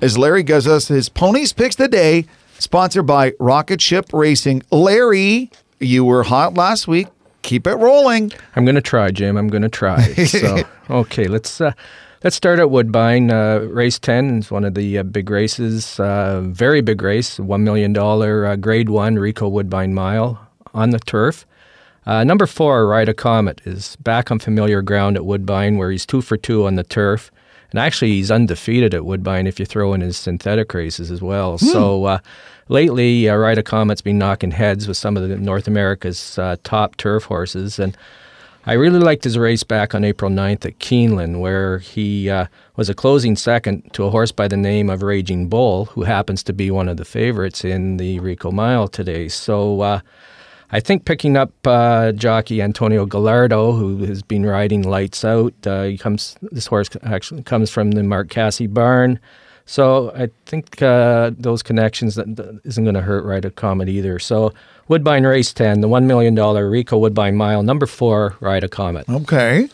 As 0.00 0.16
Larry 0.16 0.44
gives 0.44 0.68
us 0.68 0.86
his 0.86 1.08
Ponies 1.08 1.52
Picks 1.52 1.74
the 1.74 1.88
Day, 1.88 2.26
sponsored 2.64 3.06
by 3.06 3.34
Rocket 3.38 3.80
Ship 3.80 4.06
Racing. 4.12 4.62
Larry, 4.70 5.50
you 5.78 6.04
were 6.04 6.24
hot 6.24 6.54
last 6.54 6.88
week. 6.88 7.06
Keep 7.42 7.66
it 7.66 7.74
rolling. 7.74 8.32
I'm 8.56 8.64
going 8.64 8.74
to 8.74 8.80
try, 8.80 9.10
Jim. 9.10 9.36
I'm 9.36 9.48
going 9.48 9.62
to 9.62 9.68
try. 9.68 10.02
So, 10.26 10.62
okay, 10.88 11.28
let's 11.28 11.60
uh, 11.60 11.72
let's 12.24 12.34
start 12.34 12.58
at 12.58 12.70
Woodbine. 12.70 13.30
Uh, 13.30 13.58
race 13.70 13.98
10 13.98 14.38
is 14.38 14.50
one 14.50 14.64
of 14.64 14.74
the 14.74 14.98
uh, 14.98 15.02
big 15.02 15.28
races, 15.28 16.00
uh, 16.00 16.40
very 16.40 16.80
big 16.80 17.02
race, 17.02 17.38
$1 17.38 17.60
million 17.60 17.96
uh, 17.96 18.56
Grade 18.56 18.88
1 18.88 19.16
Ricoh 19.16 19.50
Woodbine 19.50 19.92
Mile 19.92 20.48
on 20.72 20.90
the 20.90 20.98
turf. 20.98 21.46
Uh, 22.06 22.24
number 22.24 22.46
four, 22.46 22.86
Ride 22.86 23.08
a 23.08 23.14
Comet, 23.14 23.60
is 23.64 23.96
back 23.96 24.30
on 24.30 24.38
familiar 24.38 24.82
ground 24.82 25.16
at 25.16 25.24
Woodbine 25.24 25.76
where 25.76 25.90
he's 25.90 26.04
two 26.06 26.22
for 26.22 26.36
two 26.36 26.66
on 26.66 26.74
the 26.74 26.82
turf. 26.82 27.30
And 27.70 27.78
actually, 27.80 28.12
he's 28.12 28.30
undefeated 28.30 28.94
at 28.94 29.04
Woodbine 29.04 29.46
if 29.46 29.58
you 29.58 29.66
throw 29.66 29.94
in 29.94 30.00
his 30.00 30.16
synthetic 30.16 30.72
races 30.74 31.10
as 31.10 31.20
well. 31.20 31.58
So 31.58 32.04
uh, 32.04 32.18
lately, 32.68 33.28
uh, 33.28 33.36
Ride 33.36 33.64
Comet's 33.64 34.00
been 34.00 34.18
knocking 34.18 34.52
heads 34.52 34.86
with 34.86 34.96
some 34.96 35.16
of 35.16 35.28
the 35.28 35.36
North 35.36 35.66
America's 35.66 36.38
uh, 36.38 36.56
top 36.62 36.96
turf 36.96 37.24
horses. 37.24 37.78
And 37.78 37.96
I 38.66 38.72
really 38.74 38.98
liked 38.98 39.24
his 39.24 39.36
race 39.36 39.62
back 39.62 39.94
on 39.94 40.04
April 40.04 40.30
9th 40.30 40.64
at 40.64 40.78
Keeneland, 40.78 41.40
where 41.40 41.78
he 41.78 42.30
uh, 42.30 42.46
was 42.76 42.88
a 42.88 42.94
closing 42.94 43.36
second 43.36 43.92
to 43.92 44.04
a 44.04 44.10
horse 44.10 44.32
by 44.32 44.48
the 44.48 44.56
name 44.56 44.88
of 44.88 45.02
Raging 45.02 45.48
Bull, 45.48 45.86
who 45.86 46.04
happens 46.04 46.42
to 46.44 46.52
be 46.54 46.70
one 46.70 46.88
of 46.88 46.96
the 46.96 47.04
favorites 47.04 47.62
in 47.64 47.98
the 47.98 48.20
Ricoh 48.20 48.52
Mile 48.52 48.88
today. 48.88 49.28
So 49.28 49.82
uh, 49.82 50.00
I 50.74 50.80
think 50.80 51.04
picking 51.04 51.36
up 51.36 51.52
uh, 51.64 52.10
jockey 52.10 52.60
Antonio 52.60 53.06
Gallardo, 53.06 53.70
who 53.70 53.98
has 54.06 54.22
been 54.22 54.44
riding 54.44 54.82
lights 54.82 55.24
out, 55.24 55.54
uh, 55.64 55.84
he 55.84 55.96
comes. 55.96 56.36
This 56.42 56.66
horse 56.66 56.90
actually 57.04 57.44
comes 57.44 57.70
from 57.70 57.92
the 57.92 58.02
Mark 58.02 58.28
Casse 58.28 58.66
barn, 58.66 59.20
so 59.66 60.10
I 60.16 60.30
think 60.46 60.82
uh, 60.82 61.30
those 61.38 61.62
connections 61.62 62.16
that, 62.16 62.34
that 62.34 62.60
isn't 62.64 62.82
going 62.82 62.96
to 62.96 63.02
hurt 63.02 63.24
Ride 63.24 63.44
a 63.44 63.52
Comet 63.52 63.88
either. 63.88 64.18
So 64.18 64.52
Woodbine 64.88 65.24
Race 65.24 65.52
Ten, 65.52 65.80
the 65.80 65.86
one 65.86 66.08
million 66.08 66.34
dollar 66.34 66.68
Ricoh 66.68 66.98
Woodbine 66.98 67.36
Mile, 67.36 67.62
number 67.62 67.86
four, 67.86 68.34
Ride 68.40 68.64
a 68.64 68.68
Comet. 68.68 69.08
Okay. 69.08 69.68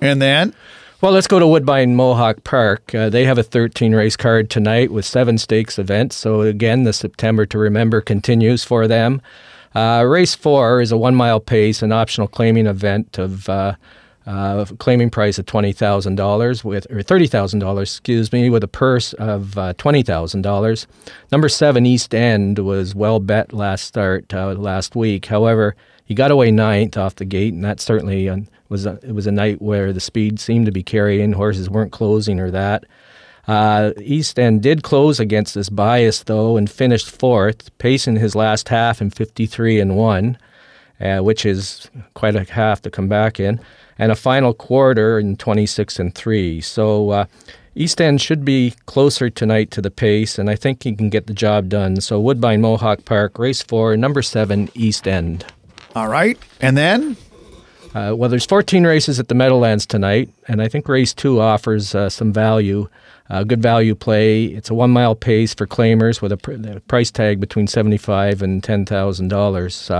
And 0.00 0.20
then? 0.20 0.52
Well, 1.00 1.12
let's 1.12 1.28
go 1.28 1.38
to 1.38 1.46
Woodbine 1.46 1.94
Mohawk 1.94 2.42
Park. 2.42 2.92
Uh, 2.92 3.08
they 3.08 3.24
have 3.24 3.38
a 3.38 3.44
13 3.44 3.94
race 3.94 4.16
card 4.16 4.50
tonight 4.50 4.90
with 4.90 5.04
seven 5.04 5.38
stakes 5.38 5.78
events. 5.78 6.16
So, 6.16 6.40
again, 6.40 6.82
the 6.82 6.92
September 6.92 7.46
to 7.46 7.56
Remember 7.56 8.00
continues 8.00 8.64
for 8.64 8.88
them. 8.88 9.22
Uh, 9.78 10.02
race 10.02 10.34
four 10.34 10.80
is 10.80 10.90
a 10.90 10.96
one 10.96 11.14
mile 11.14 11.38
pace, 11.38 11.82
an 11.82 11.92
optional 11.92 12.26
claiming 12.26 12.66
event 12.66 13.16
of 13.16 13.48
uh, 13.48 13.76
uh, 14.26 14.64
claiming 14.80 15.08
price 15.08 15.38
of 15.38 15.46
twenty 15.46 15.72
thousand 15.72 16.16
dollars 16.16 16.64
with 16.64 16.84
or 16.90 17.00
thirty 17.00 17.28
thousand 17.28 17.60
dollars, 17.60 17.92
excuse 17.92 18.32
me, 18.32 18.50
with 18.50 18.64
a 18.64 18.68
purse 18.68 19.12
of 19.12 19.56
uh, 19.56 19.72
twenty 19.74 20.02
thousand 20.02 20.42
dollars. 20.42 20.88
Number 21.30 21.48
seven 21.48 21.86
East 21.86 22.12
End 22.12 22.58
was 22.58 22.96
well 22.96 23.20
bet 23.20 23.52
last 23.52 23.84
start 23.84 24.34
uh, 24.34 24.52
last 24.54 24.96
week. 24.96 25.26
However, 25.26 25.76
he 26.04 26.12
got 26.12 26.32
away 26.32 26.50
ninth 26.50 26.96
off 26.96 27.14
the 27.14 27.24
gate, 27.24 27.54
and 27.54 27.64
that 27.64 27.78
certainly 27.78 28.28
uh, 28.28 28.38
was 28.68 28.84
a, 28.84 28.98
it 29.04 29.12
was 29.12 29.28
a 29.28 29.32
night 29.32 29.62
where 29.62 29.92
the 29.92 30.00
speed 30.00 30.40
seemed 30.40 30.66
to 30.66 30.72
be 30.72 30.82
carrying. 30.82 31.34
Horses 31.34 31.70
weren't 31.70 31.92
closing 31.92 32.40
or 32.40 32.50
that. 32.50 32.82
Uh, 33.48 33.92
East 34.00 34.38
End 34.38 34.62
did 34.62 34.82
close 34.82 35.18
against 35.18 35.54
this 35.54 35.70
bias 35.70 36.22
though 36.22 36.56
and 36.56 36.70
finished 36.70 37.10
fourth, 37.10 37.76
pacing 37.78 38.16
his 38.16 38.36
last 38.36 38.68
half 38.68 39.00
in 39.00 39.10
53 39.10 39.80
and 39.80 39.96
one, 39.96 40.38
uh, 41.00 41.18
which 41.20 41.46
is 41.46 41.90
quite 42.14 42.36
a 42.36 42.44
half 42.44 42.82
to 42.82 42.90
come 42.90 43.08
back 43.08 43.40
in 43.40 43.58
and 43.98 44.12
a 44.12 44.16
final 44.16 44.54
quarter 44.54 45.18
in 45.18 45.36
26 45.36 45.98
and 45.98 46.14
3. 46.14 46.60
So 46.60 47.10
uh, 47.10 47.24
East 47.74 48.00
End 48.00 48.20
should 48.20 48.44
be 48.44 48.74
closer 48.86 49.28
tonight 49.28 49.70
to 49.72 49.82
the 49.82 49.90
pace, 49.90 50.38
and 50.38 50.48
I 50.48 50.54
think 50.54 50.82
he 50.82 50.94
can 50.94 51.10
get 51.10 51.26
the 51.26 51.34
job 51.34 51.68
done. 51.68 52.00
So 52.00 52.20
Woodbine 52.20 52.60
Mohawk 52.60 53.04
Park, 53.04 53.38
race 53.38 53.62
four, 53.62 53.96
number 53.96 54.22
seven, 54.22 54.70
East 54.74 55.06
End. 55.06 55.44
All 55.94 56.08
right. 56.08 56.38
And 56.60 56.76
then? 56.76 57.16
Uh, 57.94 58.14
well, 58.16 58.28
there's 58.28 58.46
14 58.46 58.84
races 58.84 59.18
at 59.18 59.28
the 59.28 59.34
Meadowlands 59.34 59.86
tonight, 59.86 60.28
and 60.46 60.60
I 60.62 60.68
think 60.68 60.88
race 60.88 61.14
two 61.14 61.40
offers 61.40 61.94
uh, 61.94 62.08
some 62.08 62.32
value. 62.32 62.88
Uh, 63.30 63.44
good 63.44 63.60
value 63.60 63.94
play. 63.94 64.44
It's 64.44 64.70
a 64.70 64.74
one 64.74 64.90
mile 64.90 65.14
pace 65.14 65.54
for 65.54 65.66
claimers 65.66 66.22
with 66.22 66.32
a, 66.32 66.36
pr- 66.36 66.52
a 66.52 66.80
price 66.80 67.10
tag 67.10 67.40
between 67.40 67.66
seventy-five 67.66 68.40
and 68.42 68.64
ten 68.64 68.86
thousand 68.86 69.32
uh, 69.32 69.36
dollars. 69.36 69.90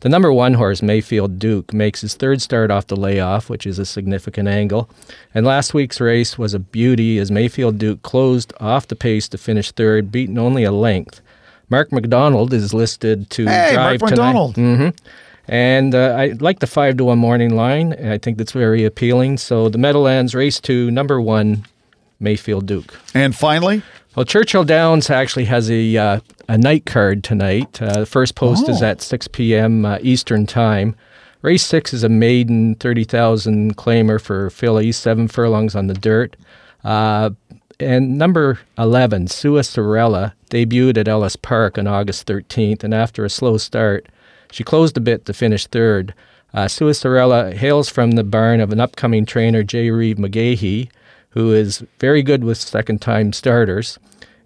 The 0.00 0.10
number 0.10 0.30
one 0.30 0.54
horse, 0.54 0.82
Mayfield 0.82 1.38
Duke, 1.38 1.72
makes 1.72 2.02
his 2.02 2.14
third 2.14 2.42
start 2.42 2.70
off 2.70 2.86
the 2.86 2.96
layoff, 2.96 3.48
which 3.48 3.66
is 3.66 3.78
a 3.78 3.86
significant 3.86 4.46
angle. 4.46 4.90
And 5.34 5.46
last 5.46 5.72
week's 5.72 6.00
race 6.00 6.36
was 6.36 6.52
a 6.52 6.58
beauty 6.58 7.18
as 7.18 7.30
Mayfield 7.30 7.78
Duke 7.78 8.02
closed 8.02 8.52
off 8.60 8.88
the 8.88 8.94
pace 8.94 9.26
to 9.28 9.38
finish 9.38 9.72
third, 9.72 10.12
beaten 10.12 10.36
only 10.36 10.64
a 10.64 10.70
length. 10.70 11.22
Mark 11.70 11.92
McDonald 11.92 12.52
is 12.52 12.74
listed 12.74 13.30
to 13.30 13.46
hey, 13.46 13.72
drive 13.72 14.00
Mark 14.02 14.10
tonight. 14.10 14.26
McDonald. 14.26 14.54
Mm-hmm. 14.56 14.88
And 15.48 15.94
uh, 15.94 16.14
I 16.18 16.34
like 16.40 16.58
the 16.58 16.66
five 16.66 16.98
to 16.98 17.04
one 17.06 17.18
morning 17.18 17.56
line. 17.56 17.94
I 17.94 18.18
think 18.18 18.36
that's 18.36 18.52
very 18.52 18.84
appealing. 18.84 19.38
So 19.38 19.70
the 19.70 19.78
Meadowlands 19.78 20.34
race 20.34 20.60
two, 20.60 20.90
number 20.90 21.20
one, 21.20 21.64
Mayfield 22.20 22.66
Duke. 22.66 22.98
And 23.14 23.34
finally, 23.34 23.82
well, 24.14 24.24
Churchill 24.24 24.64
Downs 24.64 25.10
actually 25.10 25.44
has 25.46 25.70
a 25.70 25.96
uh, 25.96 26.20
a 26.48 26.56
night 26.56 26.86
card 26.86 27.22
tonight. 27.22 27.80
Uh, 27.82 28.00
the 28.00 28.06
first 28.06 28.34
post 28.34 28.64
oh. 28.68 28.70
is 28.70 28.82
at 28.82 29.02
6 29.02 29.28
p.m. 29.28 29.84
Uh, 29.84 29.98
Eastern 30.00 30.46
Time. 30.46 30.96
Race 31.42 31.64
six 31.64 31.92
is 31.92 32.02
a 32.02 32.08
maiden 32.08 32.74
30,000 32.76 33.76
claimer 33.76 34.20
for 34.20 34.50
fillies, 34.50 34.96
seven 34.96 35.28
furlongs 35.28 35.76
on 35.76 35.86
the 35.86 35.94
dirt. 35.94 36.34
Uh, 36.82 37.30
and 37.78 38.16
number 38.16 38.58
11, 38.78 39.28
Sua 39.28 39.62
Sorella, 39.62 40.34
debuted 40.50 40.96
at 40.96 41.08
Ellis 41.08 41.36
Park 41.36 41.78
on 41.78 41.86
August 41.86 42.26
13th, 42.26 42.82
and 42.82 42.94
after 42.94 43.24
a 43.24 43.30
slow 43.30 43.58
start, 43.58 44.06
she 44.50 44.64
closed 44.64 44.96
a 44.96 45.00
bit 45.00 45.26
to 45.26 45.34
finish 45.34 45.66
third. 45.66 46.14
Uh, 46.54 46.68
Sua 46.68 46.94
Sorella 46.94 47.52
hails 47.52 47.90
from 47.90 48.12
the 48.12 48.24
barn 48.24 48.60
of 48.60 48.72
an 48.72 48.80
upcoming 48.80 49.26
trainer, 49.26 49.62
J. 49.62 49.90
Reeve 49.90 50.16
McGaughey, 50.16 50.88
who 51.36 51.52
is 51.52 51.84
very 52.00 52.22
good 52.22 52.42
with 52.42 52.56
second 52.56 53.02
time 53.02 53.30
starters 53.30 53.98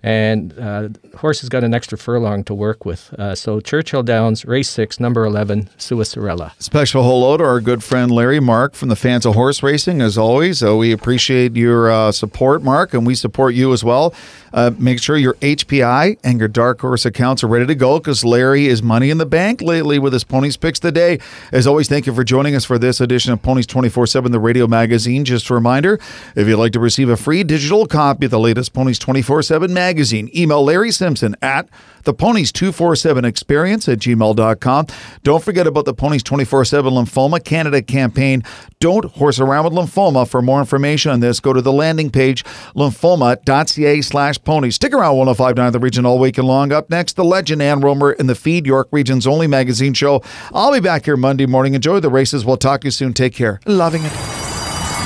and 0.02 0.58
uh, 0.58 0.88
horse 1.18 1.40
has 1.40 1.48
got 1.48 1.64
an 1.64 1.74
extra 1.74 1.98
furlong 1.98 2.44
to 2.44 2.54
work 2.54 2.84
with. 2.84 3.12
Uh, 3.18 3.34
so 3.34 3.60
Churchill 3.60 4.02
Downs, 4.02 4.44
race 4.44 4.70
six, 4.70 4.98
number 4.98 5.24
11, 5.24 5.68
Sua 5.76 6.04
Sorella. 6.04 6.52
Special 6.58 7.02
hello 7.02 7.36
to 7.36 7.44
our 7.44 7.60
good 7.60 7.84
friend 7.84 8.10
Larry 8.10 8.40
Mark 8.40 8.74
from 8.74 8.88
the 8.88 8.96
Fans 8.96 9.26
of 9.26 9.34
Horse 9.34 9.62
Racing, 9.62 10.00
as 10.00 10.16
always. 10.16 10.62
Uh, 10.62 10.76
we 10.76 10.92
appreciate 10.92 11.56
your 11.56 11.90
uh, 11.90 12.12
support, 12.12 12.62
Mark, 12.62 12.94
and 12.94 13.06
we 13.06 13.14
support 13.14 13.54
you 13.54 13.72
as 13.72 13.84
well. 13.84 14.14
Uh, 14.52 14.72
make 14.78 15.00
sure 15.00 15.16
your 15.16 15.34
HPI 15.34 16.18
and 16.24 16.38
your 16.38 16.48
Dark 16.48 16.80
Horse 16.80 17.04
accounts 17.04 17.44
are 17.44 17.46
ready 17.46 17.66
to 17.66 17.74
go 17.74 17.98
because 17.98 18.24
Larry 18.24 18.66
is 18.66 18.82
money 18.82 19.10
in 19.10 19.18
the 19.18 19.26
bank 19.26 19.60
lately 19.60 19.98
with 19.98 20.12
his 20.12 20.24
Ponies 20.24 20.56
Picks 20.56 20.80
today. 20.80 21.20
As 21.52 21.66
always, 21.66 21.88
thank 21.88 22.06
you 22.06 22.14
for 22.14 22.24
joining 22.24 22.54
us 22.54 22.64
for 22.64 22.78
this 22.78 23.00
edition 23.00 23.32
of 23.32 23.42
Ponies 23.42 23.66
24 23.66 24.06
7, 24.08 24.32
the 24.32 24.40
radio 24.40 24.66
magazine. 24.66 25.24
Just 25.24 25.48
a 25.50 25.54
reminder 25.54 26.00
if 26.34 26.48
you'd 26.48 26.56
like 26.56 26.72
to 26.72 26.80
receive 26.80 27.08
a 27.08 27.16
free 27.16 27.44
digital 27.44 27.86
copy 27.86 28.24
of 28.24 28.30
the 28.30 28.40
latest 28.40 28.72
Ponies 28.72 28.98
24 28.98 29.42
7 29.42 29.72
magazine, 29.90 30.30
email 30.36 30.62
Larry 30.62 30.92
Simpson 30.92 31.34
at 31.42 31.68
the 32.04 32.14
Ponies 32.14 32.52
247 32.52 33.24
experience 33.24 33.88
at 33.88 33.98
gmail.com. 33.98 34.86
Don't 35.24 35.42
forget 35.42 35.66
about 35.66 35.84
the 35.84 35.92
Ponies 35.92 36.22
24 36.22 36.64
7 36.64 36.92
Lymphoma 36.92 37.44
Canada 37.44 37.82
campaign. 37.82 38.44
Don't 38.78 39.06
horse 39.06 39.40
around 39.40 39.64
with 39.64 39.72
lymphoma. 39.72 40.28
For 40.28 40.40
more 40.40 40.60
information 40.60 41.10
on 41.10 41.18
this, 41.18 41.40
go 41.40 41.52
to 41.52 41.60
the 41.60 41.72
landing 41.72 42.08
page 42.08 42.44
lymphoma.ca 42.76 44.00
slash 44.00 44.42
ponies. 44.44 44.76
Stick 44.76 44.94
around 44.94 45.16
1059 45.16 45.72
The 45.72 45.78
Region 45.80 46.06
all 46.06 46.20
weekend 46.20 46.46
long. 46.46 46.70
Up 46.72 46.88
next, 46.88 47.16
the 47.16 47.24
legend 47.24 47.60
Ann 47.60 47.80
Rohmer 47.80 48.14
in 48.14 48.28
the 48.28 48.36
Feed 48.36 48.66
York 48.66 48.88
Region's 48.92 49.26
only 49.26 49.48
magazine 49.48 49.92
show. 49.92 50.22
I'll 50.52 50.72
be 50.72 50.78
back 50.78 51.04
here 51.04 51.16
Monday 51.16 51.46
morning. 51.46 51.74
Enjoy 51.74 51.98
the 51.98 52.10
races. 52.10 52.44
We'll 52.44 52.58
talk 52.58 52.82
to 52.82 52.86
you 52.86 52.92
soon. 52.92 53.12
Take 53.12 53.34
care. 53.34 53.58
Loving 53.66 54.04
it. 54.04 54.39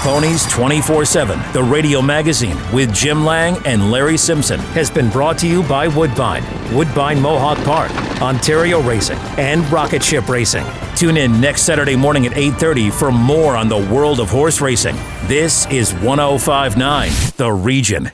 Ponies 0.04 0.46
24 0.52 1.06
7, 1.06 1.52
the 1.54 1.62
radio 1.62 2.02
magazine 2.02 2.58
with 2.74 2.94
Jim 2.94 3.24
Lang 3.24 3.56
and 3.64 3.90
Larry 3.90 4.18
Simpson, 4.18 4.60
has 4.74 4.90
been 4.90 5.08
brought 5.08 5.38
to 5.38 5.48
you 5.48 5.62
by 5.62 5.88
Woodbine, 5.88 6.44
Woodbine 6.74 7.18
Mohawk 7.18 7.56
Park, 7.64 7.90
Ontario 8.20 8.82
Racing, 8.82 9.16
and 9.38 9.64
Rocket 9.72 10.02
Ship 10.02 10.28
Racing. 10.28 10.66
Tune 10.94 11.16
in 11.16 11.40
next 11.40 11.62
Saturday 11.62 11.96
morning 11.96 12.26
at 12.26 12.36
8:30 12.36 12.90
for 12.90 13.10
more 13.10 13.56
on 13.56 13.70
the 13.70 13.78
world 13.78 14.20
of 14.20 14.28
horse 14.28 14.60
racing. 14.60 14.94
This 15.26 15.64
is 15.70 15.94
1059 15.94 17.10
The 17.38 17.50
Region. 17.50 18.10